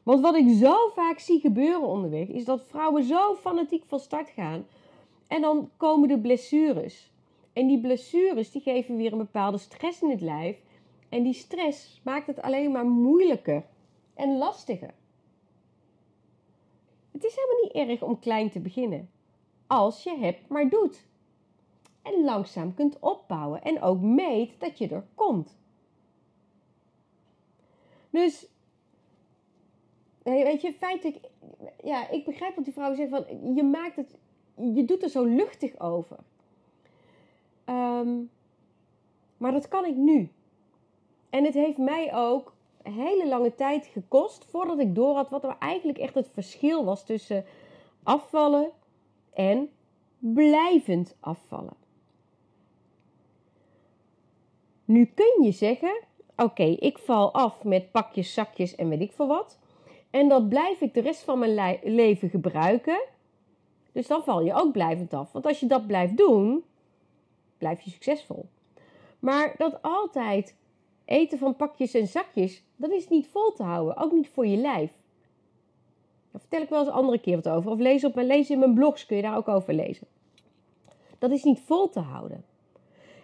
Want 0.03 0.21
wat 0.21 0.35
ik 0.35 0.49
zo 0.49 0.75
vaak 0.95 1.19
zie 1.19 1.39
gebeuren 1.39 1.87
onderweg, 1.87 2.27
is 2.27 2.45
dat 2.45 2.65
vrouwen 2.67 3.03
zo 3.03 3.35
fanatiek 3.35 3.83
van 3.87 3.99
start 3.99 4.29
gaan. 4.29 4.65
En 5.27 5.41
dan 5.41 5.69
komen 5.77 6.07
de 6.07 6.19
blessures. 6.19 7.11
En 7.53 7.67
die 7.67 7.79
blessures 7.79 8.51
die 8.51 8.61
geven 8.61 8.95
weer 8.95 9.11
een 9.11 9.17
bepaalde 9.17 9.57
stress 9.57 10.01
in 10.01 10.09
het 10.09 10.21
lijf. 10.21 10.57
En 11.09 11.23
die 11.23 11.33
stress 11.33 12.01
maakt 12.03 12.27
het 12.27 12.41
alleen 12.41 12.71
maar 12.71 12.85
moeilijker 12.85 13.63
en 14.13 14.37
lastiger. 14.37 14.93
Het 17.17 17.25
is 17.25 17.35
helemaal 17.35 17.63
niet 17.63 17.89
erg 17.89 18.09
om 18.09 18.19
klein 18.19 18.49
te 18.49 18.59
beginnen. 18.59 19.09
Als 19.67 20.03
je 20.03 20.17
hebt 20.17 20.49
maar 20.49 20.69
doet. 20.69 21.05
En 22.01 22.23
langzaam 22.23 22.73
kunt 22.73 22.99
opbouwen 22.99 23.63
en 23.63 23.81
ook 23.81 24.01
meet 24.01 24.59
dat 24.59 24.77
je 24.77 24.87
er 24.87 25.05
komt. 25.15 25.57
Dus, 28.09 28.47
weet 30.23 30.61
je, 30.61 30.73
feitelijk, 30.73 31.19
ja, 31.83 32.09
ik 32.09 32.25
begrijp 32.25 32.55
wat 32.55 32.63
die 32.63 32.73
vrouw 32.73 32.95
zegt 32.95 33.09
van, 33.09 33.55
je 33.55 33.63
maakt 33.63 33.95
het, 33.95 34.15
je 34.55 34.85
doet 34.85 35.03
er 35.03 35.09
zo 35.09 35.23
luchtig 35.23 35.79
over. 35.79 36.17
Um, 37.65 38.29
maar 39.37 39.51
dat 39.51 39.67
kan 39.67 39.85
ik 39.85 39.95
nu. 39.95 40.29
En 41.29 41.43
het 41.43 41.53
heeft 41.53 41.77
mij 41.77 42.15
ook 42.15 42.53
hele 42.91 43.27
lange 43.27 43.55
tijd 43.55 43.85
gekost 43.85 44.45
voordat 44.45 44.79
ik 44.79 44.95
door 44.95 45.15
had 45.15 45.29
wat 45.29 45.43
er 45.43 45.55
eigenlijk 45.59 45.97
echt 45.97 46.13
het 46.13 46.29
verschil 46.33 46.85
was 46.85 47.05
tussen 47.05 47.45
afvallen 48.03 48.71
en 49.33 49.69
blijvend 50.19 51.15
afvallen. 51.19 51.75
Nu 54.85 55.05
kun 55.05 55.43
je 55.43 55.51
zeggen: 55.51 56.03
Oké, 56.35 56.63
ik 56.63 56.97
val 56.97 57.33
af 57.33 57.63
met 57.63 57.91
pakjes, 57.91 58.33
zakjes 58.33 58.75
en 58.75 58.89
weet 58.89 59.01
ik 59.01 59.11
veel 59.11 59.27
wat. 59.27 59.59
En 60.09 60.27
dat 60.27 60.49
blijf 60.49 60.81
ik 60.81 60.93
de 60.93 61.01
rest 61.01 61.23
van 61.23 61.39
mijn 61.39 61.79
leven 61.83 62.29
gebruiken. 62.29 63.03
Dus 63.91 64.07
dan 64.07 64.23
val 64.23 64.41
je 64.41 64.53
ook 64.53 64.71
blijvend 64.71 65.13
af. 65.13 65.31
Want 65.31 65.45
als 65.45 65.59
je 65.59 65.65
dat 65.65 65.87
blijft 65.87 66.17
doen, 66.17 66.63
blijf 67.57 67.81
je 67.81 67.89
succesvol. 67.89 68.45
Maar 69.19 69.55
dat 69.57 69.81
altijd 69.81 70.55
eten 71.07 71.37
van 71.37 71.55
pakjes 71.55 71.93
en 71.93 72.07
zakjes, 72.07 72.63
dat 72.75 72.91
is 72.91 73.07
niet 73.07 73.27
vol 73.27 73.53
te 73.53 73.63
houden. 73.63 73.97
Ook 73.97 74.11
niet 74.11 74.29
voor 74.29 74.47
je 74.47 74.57
lijf. 74.57 74.91
Daar 76.31 76.41
vertel 76.41 76.61
ik 76.61 76.69
wel 76.69 76.79
eens 76.79 76.87
een 76.87 76.93
andere 76.93 77.19
keer 77.19 77.35
wat 77.35 77.49
over. 77.49 77.71
Of 77.71 77.79
lees, 77.79 78.03
op 78.03 78.15
mijn, 78.15 78.47
in 78.49 78.59
mijn 78.59 78.73
blogs, 78.73 79.05
kun 79.05 79.15
je 79.15 79.21
daar 79.21 79.37
ook 79.37 79.47
over 79.47 79.73
lezen. 79.73 80.07
Dat 81.17 81.31
is 81.31 81.43
niet 81.43 81.59
vol 81.59 81.89
te 81.89 81.99
houden. 81.99 82.45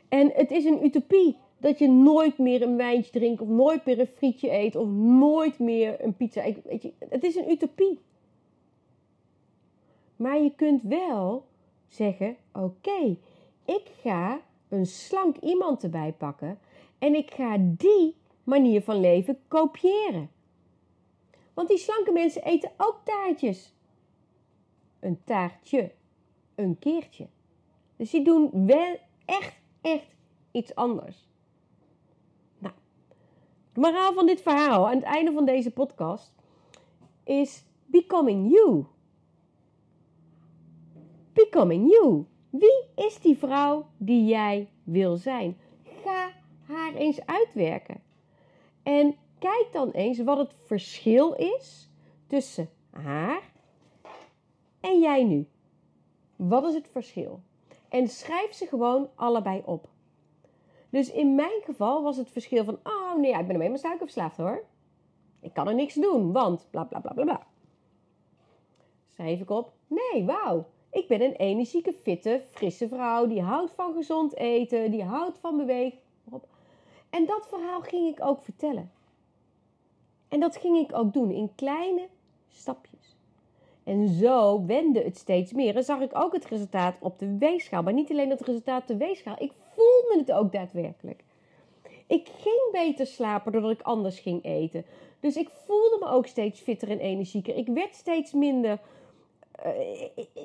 En 0.10 0.32
het 0.36 0.52
is 0.52 0.66
een 0.66 0.86
utopie 0.86 1.38
dat 1.58 1.80
je 1.80 1.90
nooit 1.90 2.38
meer 2.38 2.62
een 2.62 2.78
wijntje 2.78 3.12
drinkt, 3.12 3.42
of 3.42 3.48
nooit 3.48 3.86
meer 3.86 4.00
een 4.00 4.08
frietje 4.08 4.52
eet, 4.52 4.76
of 4.76 4.88
nooit 4.98 5.60
meer 5.60 6.04
een 6.04 6.16
pizza 6.16 6.46
eet. 6.46 6.64
Weet 6.64 6.82
je, 6.82 6.94
het 7.10 7.24
is 7.24 7.36
een 7.36 7.52
utopie. 7.52 8.00
Maar 10.16 10.38
je 10.38 10.56
kunt 10.56 10.82
wel 10.84 11.46
zeggen: 11.88 12.36
oké, 12.54 13.18
ik 13.66 13.92
ga 14.02 14.42
een 14.70 14.86
slank 14.86 15.38
iemand 15.38 15.84
erbij 15.84 16.14
pakken 16.18 16.60
en 17.04 17.16
ik 17.16 17.32
ga 17.34 17.58
die 17.60 18.16
manier 18.44 18.82
van 18.82 19.00
leven 19.00 19.40
kopiëren. 19.48 20.30
Want 21.54 21.68
die 21.68 21.78
slanke 21.78 22.12
mensen 22.12 22.44
eten 22.44 22.72
ook 22.78 23.02
taartjes. 23.04 23.74
Een 25.00 25.24
taartje, 25.24 25.92
een 26.56 26.80
keertje. 26.80 27.28
Dus 27.96 28.10
die 28.10 28.24
doen 28.24 28.66
wel 28.66 29.00
echt, 29.26 29.60
echt 29.82 30.16
iets 30.52 30.76
anders. 30.76 31.28
Nou, 32.58 32.74
de 33.74 33.80
moraal 33.80 34.14
van 34.14 34.26
dit 34.26 34.42
verhaal 34.42 34.88
aan 34.88 34.96
het 34.96 35.04
einde 35.04 35.32
van 35.32 35.46
deze 35.46 35.72
podcast 35.72 36.34
is 37.24 37.64
Becoming 37.86 38.52
You. 38.52 38.86
Becoming 41.34 41.92
You. 41.92 42.26
Wie 42.50 42.84
is 42.96 43.20
die 43.20 43.38
vrouw 43.38 43.86
die 43.98 44.26
jij 44.26 44.70
wil 44.84 45.18
zijn? 45.18 45.58
Ga 46.04 46.42
haar 46.74 46.94
eens 46.94 47.26
uitwerken. 47.26 48.04
En 48.84 49.16
kijk 49.40 49.68
dan 49.72 49.92
eens 49.92 50.20
wat 50.20 50.38
het 50.38 50.54
verschil 50.66 51.34
is 51.34 51.90
tussen 52.28 52.70
haar 52.90 53.42
en 54.80 55.00
jij 55.00 55.24
nu. 55.24 55.48
Wat 56.36 56.64
is 56.64 56.74
het 56.74 56.88
verschil? 56.88 57.42
En 57.90 58.08
schrijf 58.08 58.54
ze 58.54 58.66
gewoon 58.66 59.10
allebei 59.16 59.62
op. 59.66 59.88
Dus 60.90 61.12
in 61.12 61.36
mijn 61.36 61.62
geval 61.64 62.04
was 62.04 62.18
het 62.18 62.30
verschil 62.30 62.64
van: 62.64 62.80
oh 62.84 63.16
nee, 63.16 63.38
ik 63.38 63.48
ben 63.48 63.56
alleen 63.56 63.70
maar 63.70 63.80
suikerverslaafd 63.80 64.38
hoor. 64.38 64.64
Ik 65.40 65.54
kan 65.54 65.68
er 65.68 65.76
niks 65.76 65.94
doen, 65.94 66.32
want 66.32 66.68
bla 66.70 66.84
bla 66.84 67.00
bla 67.00 67.14
bla 67.14 67.24
bla. 67.24 67.48
Schrijf 69.10 69.40
ik 69.40 69.50
op: 69.50 69.72
nee, 69.88 70.26
wauw. 70.26 70.66
Ik 70.92 71.08
ben 71.08 71.22
een 71.22 71.36
energieke, 71.36 71.94
fitte, 71.94 72.44
frisse 72.52 72.88
vrouw 72.88 73.28
die 73.28 73.42
houdt 73.42 73.72
van 73.72 73.94
gezond 73.94 74.36
eten, 74.36 74.92
die 74.92 75.04
houdt 75.04 75.38
van 75.38 75.58
bewegen. 75.58 76.00
En 77.14 77.26
dat 77.26 77.48
verhaal 77.48 77.82
ging 77.82 78.08
ik 78.08 78.26
ook 78.26 78.44
vertellen. 78.44 78.92
En 80.28 80.40
dat 80.40 80.58
ging 80.58 80.78
ik 80.78 80.96
ook 80.96 81.14
doen 81.14 81.32
in 81.32 81.56
kleine 81.56 82.08
stapjes. 82.50 83.16
En 83.84 84.08
zo 84.08 84.66
wende 84.66 85.02
het 85.02 85.18
steeds 85.18 85.52
meer. 85.52 85.76
En 85.76 85.84
zag 85.84 86.00
ik 86.00 86.16
ook 86.16 86.34
het 86.34 86.46
resultaat 86.46 86.96
op 87.00 87.20
de 87.20 87.38
weegschaal. 87.38 87.84
Maar 87.84 87.94
niet 87.94 88.12
alleen 88.12 88.30
het 88.30 88.42
resultaat 88.42 88.82
op 88.82 88.88
de 88.88 88.98
weegschaal. 88.98 89.36
Ik 89.40 89.52
voelde 89.76 90.16
het 90.18 90.32
ook 90.32 90.52
daadwerkelijk. 90.52 91.24
Ik 92.08 92.30
ging 92.38 92.72
beter 92.72 93.06
slapen 93.06 93.52
doordat 93.52 93.72
ik 93.72 93.82
anders 93.82 94.20
ging 94.20 94.44
eten. 94.44 94.86
Dus 95.20 95.36
ik 95.36 95.50
voelde 95.50 95.98
me 96.00 96.08
ook 96.08 96.28
steeds 96.28 96.60
fitter 96.60 96.90
en 96.90 97.00
energieker. 97.00 97.56
Ik 97.56 97.68
werd 97.68 97.96
steeds 97.96 98.32
minder. 98.32 98.80
Uh, 99.60 99.66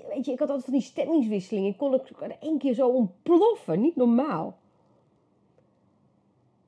weet 0.09 0.24
je, 0.24 0.33
ik 0.33 0.38
had 0.38 0.48
altijd 0.48 0.64
van 0.64 0.72
die 0.72 0.83
stemmingswisselingen. 0.83 1.70
Ik 1.70 1.76
kon 1.76 1.94
ook 1.94 2.07
één 2.40 2.59
keer 2.59 2.74
zo 2.74 2.88
ontploffen. 2.88 3.81
Niet 3.81 3.96
normaal. 3.96 4.59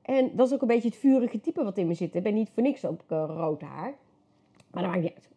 En 0.01 0.35
dat 0.35 0.47
is 0.47 0.53
ook 0.53 0.61
een 0.61 0.67
beetje 0.67 0.87
het 0.87 0.97
vurige 0.97 1.41
type 1.41 1.63
wat 1.63 1.77
in 1.77 1.87
me 1.87 1.93
zit. 1.93 2.15
Ik 2.15 2.23
ben 2.23 2.33
niet 2.33 2.49
voor 2.49 2.63
niks 2.63 2.83
op 2.83 3.03
uh, 3.09 3.23
rood 3.27 3.61
haar. 3.61 3.95
Maar 4.71 4.83
dat 4.83 4.91
maakt 4.91 5.03
niet 5.03 5.13
uit. 5.13 5.29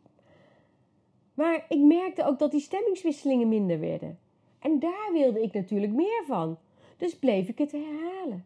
Maar 1.34 1.64
ik 1.68 1.78
merkte 1.78 2.24
ook 2.24 2.38
dat 2.38 2.50
die 2.50 2.60
stemmingswisselingen 2.60 3.48
minder 3.48 3.80
werden. 3.80 4.18
En 4.58 4.78
daar 4.78 5.10
wilde 5.12 5.42
ik 5.42 5.52
natuurlijk 5.52 5.92
meer 5.92 6.22
van. 6.26 6.58
Dus 6.96 7.18
bleef 7.18 7.48
ik 7.48 7.58
het 7.58 7.72
herhalen. 7.72 8.44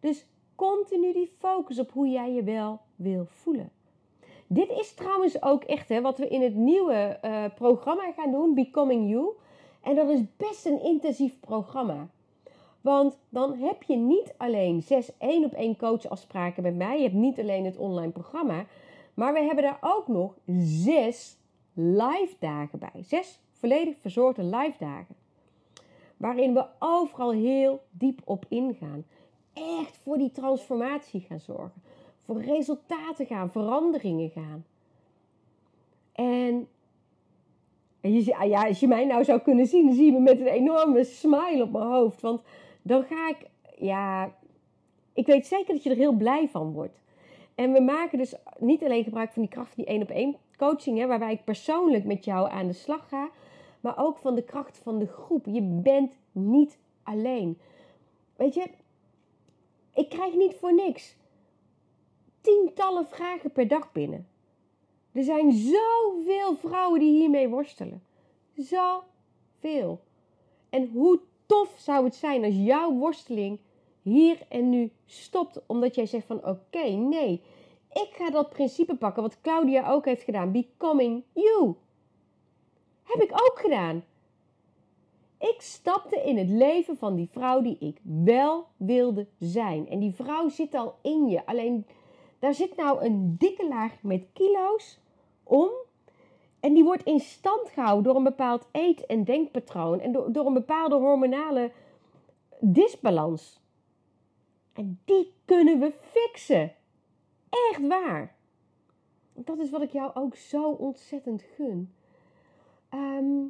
Dus 0.00 0.26
continu 0.54 1.12
die 1.12 1.32
focus 1.38 1.78
op 1.78 1.90
hoe 1.90 2.08
jij 2.08 2.32
je 2.32 2.42
wel 2.42 2.80
wil 2.96 3.26
voelen. 3.26 3.70
Dit 4.46 4.70
is 4.70 4.94
trouwens 4.94 5.42
ook 5.42 5.64
echt 5.64 5.88
hè, 5.88 6.00
wat 6.00 6.18
we 6.18 6.28
in 6.28 6.42
het 6.42 6.54
nieuwe 6.54 7.18
uh, 7.24 7.44
programma 7.54 8.12
gaan 8.12 8.30
doen, 8.30 8.54
Becoming 8.54 9.10
You. 9.10 9.28
En 9.82 9.94
dat 9.94 10.08
is 10.08 10.20
best 10.36 10.66
een 10.66 10.82
intensief 10.82 11.40
programma. 11.40 12.08
Want 12.86 13.18
dan 13.28 13.54
heb 13.58 13.82
je 13.82 13.96
niet 13.96 14.34
alleen 14.36 14.82
zes 14.82 15.10
één 15.18 15.44
op 15.44 15.52
één 15.52 15.76
coachafspraken 15.76 16.62
met 16.62 16.76
mij. 16.76 16.96
Je 16.96 17.02
hebt 17.02 17.14
niet 17.14 17.38
alleen 17.40 17.64
het 17.64 17.76
online 17.76 18.12
programma. 18.12 18.64
Maar 19.14 19.32
we 19.32 19.40
hebben 19.40 19.64
daar 19.64 19.78
ook 19.80 20.08
nog 20.08 20.34
zes 20.58 21.36
live 21.72 22.34
dagen 22.38 22.78
bij. 22.78 23.02
Zes 23.02 23.40
volledig 23.52 23.96
verzorgde 24.00 24.42
live 24.42 24.74
dagen. 24.78 25.14
Waarin 26.16 26.54
we 26.54 26.66
overal 26.78 27.30
heel 27.30 27.80
diep 27.90 28.20
op 28.24 28.44
ingaan. 28.48 29.04
Echt 29.52 29.96
voor 30.02 30.18
die 30.18 30.30
transformatie 30.30 31.20
gaan 31.20 31.40
zorgen. 31.40 31.82
Voor 32.24 32.42
resultaten 32.42 33.26
gaan, 33.26 33.50
veranderingen 33.50 34.30
gaan. 34.30 34.64
En 36.12 36.68
je, 38.00 38.36
ja, 38.48 38.66
als 38.66 38.80
je 38.80 38.88
mij 38.88 39.04
nou 39.04 39.24
zou 39.24 39.40
kunnen 39.40 39.66
zien, 39.66 39.86
dan 39.86 39.94
zie 39.94 40.04
je 40.04 40.12
me 40.12 40.20
met 40.20 40.40
een 40.40 40.46
enorme 40.46 41.04
smile 41.04 41.62
op 41.62 41.72
mijn 41.72 41.84
hoofd. 41.84 42.20
Want 42.20 42.42
dan 42.86 43.04
ga 43.04 43.28
ik, 43.28 43.36
ja, 43.78 44.34
ik 45.12 45.26
weet 45.26 45.46
zeker 45.46 45.74
dat 45.74 45.82
je 45.82 45.90
er 45.90 45.96
heel 45.96 46.12
blij 46.12 46.48
van 46.48 46.72
wordt. 46.72 47.00
En 47.54 47.72
we 47.72 47.80
maken 47.80 48.18
dus 48.18 48.34
niet 48.58 48.84
alleen 48.84 49.04
gebruik 49.04 49.32
van 49.32 49.42
die 49.42 49.50
kracht 49.50 49.74
van 49.74 49.84
die 49.84 49.92
één 49.92 50.02
op 50.02 50.10
één 50.10 50.36
coaching, 50.56 50.98
hè, 50.98 51.06
waarbij 51.06 51.32
ik 51.32 51.44
persoonlijk 51.44 52.04
met 52.04 52.24
jou 52.24 52.50
aan 52.50 52.66
de 52.66 52.72
slag 52.72 53.08
ga, 53.08 53.28
maar 53.80 53.98
ook 53.98 54.18
van 54.18 54.34
de 54.34 54.42
kracht 54.42 54.78
van 54.78 54.98
de 54.98 55.06
groep. 55.06 55.46
Je 55.46 55.62
bent 55.62 56.18
niet 56.32 56.78
alleen. 57.02 57.58
Weet 58.36 58.54
je, 58.54 58.70
Ik 59.94 60.08
krijg 60.08 60.34
niet 60.34 60.54
voor 60.54 60.74
niks 60.74 61.16
tientallen 62.40 63.06
vragen 63.06 63.52
per 63.52 63.68
dag 63.68 63.92
binnen. 63.92 64.28
Er 65.12 65.24
zijn 65.24 65.52
zoveel 65.52 66.56
vrouwen 66.56 67.00
die 67.00 67.18
hiermee 67.18 67.48
worstelen. 67.48 68.02
Zoveel. 68.56 70.00
En 70.70 70.90
hoe 70.92 71.20
tof 71.46 71.74
zou 71.78 72.04
het 72.04 72.14
zijn 72.14 72.44
als 72.44 72.54
jouw 72.54 72.92
worsteling 72.92 73.58
hier 74.02 74.38
en 74.48 74.68
nu 74.68 74.90
stopt, 75.06 75.60
omdat 75.66 75.94
jij 75.94 76.06
zegt 76.06 76.26
van 76.26 76.46
oké, 76.46 76.88
nee, 76.88 77.42
ik 77.92 78.08
ga 78.12 78.30
dat 78.30 78.50
principe 78.50 78.96
pakken 78.96 79.22
wat 79.22 79.40
Claudia 79.40 79.90
ook 79.90 80.04
heeft 80.04 80.22
gedaan, 80.22 80.52
becoming 80.52 81.22
you. 81.32 81.74
Heb 83.02 83.22
ik 83.22 83.30
ook 83.32 83.58
gedaan. 83.60 84.04
Ik 85.38 85.56
stapte 85.58 86.22
in 86.22 86.36
het 86.36 86.48
leven 86.48 86.96
van 86.96 87.14
die 87.14 87.28
vrouw 87.30 87.62
die 87.62 87.76
ik 87.78 88.00
wel 88.02 88.66
wilde 88.76 89.26
zijn. 89.38 89.88
En 89.88 89.98
die 89.98 90.14
vrouw 90.14 90.48
zit 90.48 90.74
al 90.74 90.94
in 91.02 91.26
je. 91.28 91.46
Alleen 91.46 91.86
daar 92.38 92.54
zit 92.54 92.76
nou 92.76 93.04
een 93.04 93.36
dikke 93.38 93.68
laag 93.68 93.92
met 94.02 94.26
kilo's 94.32 94.98
om. 95.42 95.70
En 96.66 96.74
die 96.74 96.84
wordt 96.84 97.04
in 97.04 97.20
stand 97.20 97.68
gehouden 97.68 98.04
door 98.04 98.16
een 98.16 98.22
bepaald 98.22 98.66
eet- 98.72 99.06
en 99.06 99.24
denkpatroon. 99.24 100.00
En 100.00 100.12
door, 100.12 100.32
door 100.32 100.46
een 100.46 100.52
bepaalde 100.52 100.94
hormonale 100.94 101.70
disbalans. 102.60 103.60
En 104.72 105.00
die 105.04 105.32
kunnen 105.44 105.78
we 105.78 105.92
fixen. 106.00 106.72
Echt 107.48 107.86
waar. 107.86 108.36
Dat 109.32 109.58
is 109.58 109.70
wat 109.70 109.82
ik 109.82 109.90
jou 109.90 110.10
ook 110.14 110.36
zo 110.36 110.70
ontzettend 110.70 111.42
gun. 111.42 111.94
Ehm, 112.88 113.42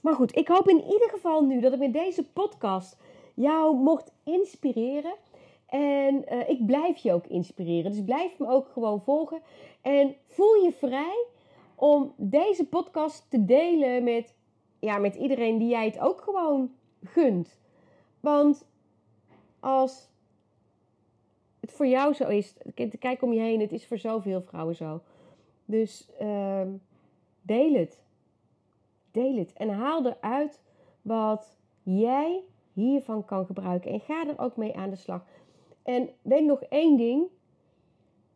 maar 0.00 0.14
goed, 0.14 0.36
ik 0.36 0.48
hoop 0.48 0.68
in 0.68 0.84
ieder 0.84 1.10
geval 1.10 1.44
nu 1.44 1.60
dat 1.60 1.72
ik 1.72 1.78
met 1.78 1.92
deze 1.92 2.24
podcast 2.24 2.98
jou 3.34 3.76
mocht 3.76 4.12
inspireren. 4.24 5.14
En 5.66 6.24
uh, 6.32 6.48
ik 6.48 6.66
blijf 6.66 6.98
je 6.98 7.12
ook 7.12 7.26
inspireren. 7.26 7.90
Dus 7.90 8.04
blijf 8.04 8.38
me 8.38 8.48
ook 8.48 8.68
gewoon 8.68 9.02
volgen. 9.02 9.40
En 9.82 10.14
voel 10.26 10.54
je 10.54 10.72
vrij 10.72 11.34
om 11.76 12.14
deze 12.16 12.66
podcast 12.66 13.30
te 13.30 13.44
delen 13.44 14.04
met, 14.04 14.34
ja, 14.78 14.98
met 14.98 15.14
iedereen 15.14 15.58
die 15.58 15.68
jij 15.68 15.84
het 15.84 15.98
ook 15.98 16.20
gewoon 16.20 16.70
gunt. 17.02 17.58
Want 18.20 18.66
als 19.60 20.08
het 21.60 21.72
voor 21.72 21.86
jou 21.86 22.14
zo 22.14 22.28
is, 22.28 22.54
kijk 22.98 23.22
om 23.22 23.32
je 23.32 23.40
heen, 23.40 23.60
het 23.60 23.72
is 23.72 23.86
voor 23.86 23.98
zoveel 23.98 24.42
vrouwen 24.42 24.74
zo. 24.74 25.00
Dus 25.64 26.08
uh, 26.20 26.62
deel 27.42 27.74
het. 27.74 28.02
Deel 29.10 29.36
het. 29.36 29.52
En 29.52 29.68
haal 29.68 30.06
eruit 30.06 30.60
wat 31.02 31.58
jij 31.82 32.40
hiervan 32.72 33.24
kan 33.24 33.46
gebruiken. 33.46 33.90
En 33.90 34.00
ga 34.00 34.26
er 34.26 34.38
ook 34.38 34.56
mee 34.56 34.76
aan 34.76 34.90
de 34.90 34.96
slag. 34.96 35.24
En 35.82 36.08
weet 36.22 36.44
nog 36.44 36.62
één 36.62 36.96
ding. 36.96 37.26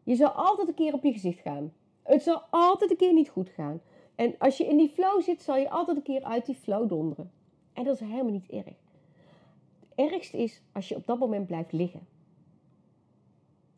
Je 0.02 0.14
zal 0.14 0.28
altijd 0.28 0.68
een 0.68 0.74
keer 0.74 0.92
op 0.92 1.04
je 1.04 1.12
gezicht 1.12 1.40
gaan. 1.40 1.72
Het 2.10 2.22
zal 2.22 2.42
altijd 2.50 2.90
een 2.90 2.96
keer 2.96 3.12
niet 3.12 3.28
goed 3.28 3.48
gaan. 3.48 3.80
En 4.14 4.34
als 4.38 4.56
je 4.56 4.66
in 4.66 4.76
die 4.76 4.88
flow 4.88 5.22
zit, 5.22 5.42
zal 5.42 5.56
je 5.56 5.70
altijd 5.70 5.96
een 5.96 6.02
keer 6.02 6.22
uit 6.22 6.46
die 6.46 6.54
flow 6.54 6.88
donderen. 6.88 7.30
En 7.72 7.84
dat 7.84 7.94
is 7.94 8.00
helemaal 8.00 8.32
niet 8.32 8.50
erg. 8.50 8.64
Het 8.64 10.12
ergste 10.12 10.36
is 10.36 10.62
als 10.72 10.88
je 10.88 10.96
op 10.96 11.06
dat 11.06 11.18
moment 11.18 11.46
blijft 11.46 11.72
liggen. 11.72 12.06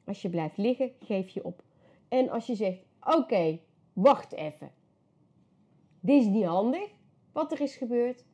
Als 0.05 0.23
je 0.23 0.29
blijft 0.29 0.57
liggen, 0.57 0.93
geef 1.01 1.29
je 1.29 1.45
op. 1.45 1.63
En 2.09 2.31
als 2.31 2.47
je 2.47 2.55
zegt: 2.55 2.79
Oké, 3.01 3.59
wacht 3.93 4.33
even. 4.33 4.71
Dit 6.01 6.23
is 6.23 6.29
niet 6.29 6.45
handig. 6.45 6.91
Wat 7.33 7.53
er 7.53 7.61
is 7.61 7.77
gebeurd. 7.77 8.25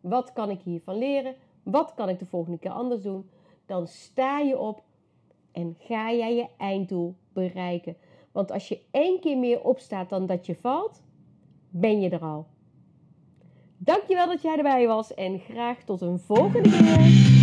Wat 0.00 0.32
kan 0.32 0.50
ik 0.50 0.60
hiervan 0.60 0.98
leren? 0.98 1.34
Wat 1.62 1.94
kan 1.94 2.08
ik 2.08 2.18
de 2.18 2.26
volgende 2.26 2.58
keer 2.58 2.70
anders 2.70 3.02
doen? 3.02 3.30
Dan 3.66 3.86
sta 3.86 4.38
je 4.38 4.58
op 4.58 4.82
en 5.52 5.76
ga 5.78 6.12
jij 6.12 6.34
je 6.34 6.46
einddoel 6.56 7.14
bereiken. 7.32 7.96
Want 8.36 8.52
als 8.52 8.68
je 8.68 8.80
één 8.90 9.20
keer 9.20 9.38
meer 9.38 9.60
opstaat 9.60 10.08
dan 10.08 10.26
dat 10.26 10.46
je 10.46 10.54
valt, 10.54 11.02
ben 11.70 12.00
je 12.00 12.08
er 12.08 12.20
al. 12.20 12.46
Dankjewel 13.76 14.26
dat 14.26 14.42
jij 14.42 14.56
erbij 14.56 14.86
was 14.86 15.14
en 15.14 15.38
graag 15.38 15.82
tot 15.84 16.00
een 16.00 16.18
volgende 16.18 16.70
keer. 16.70 17.35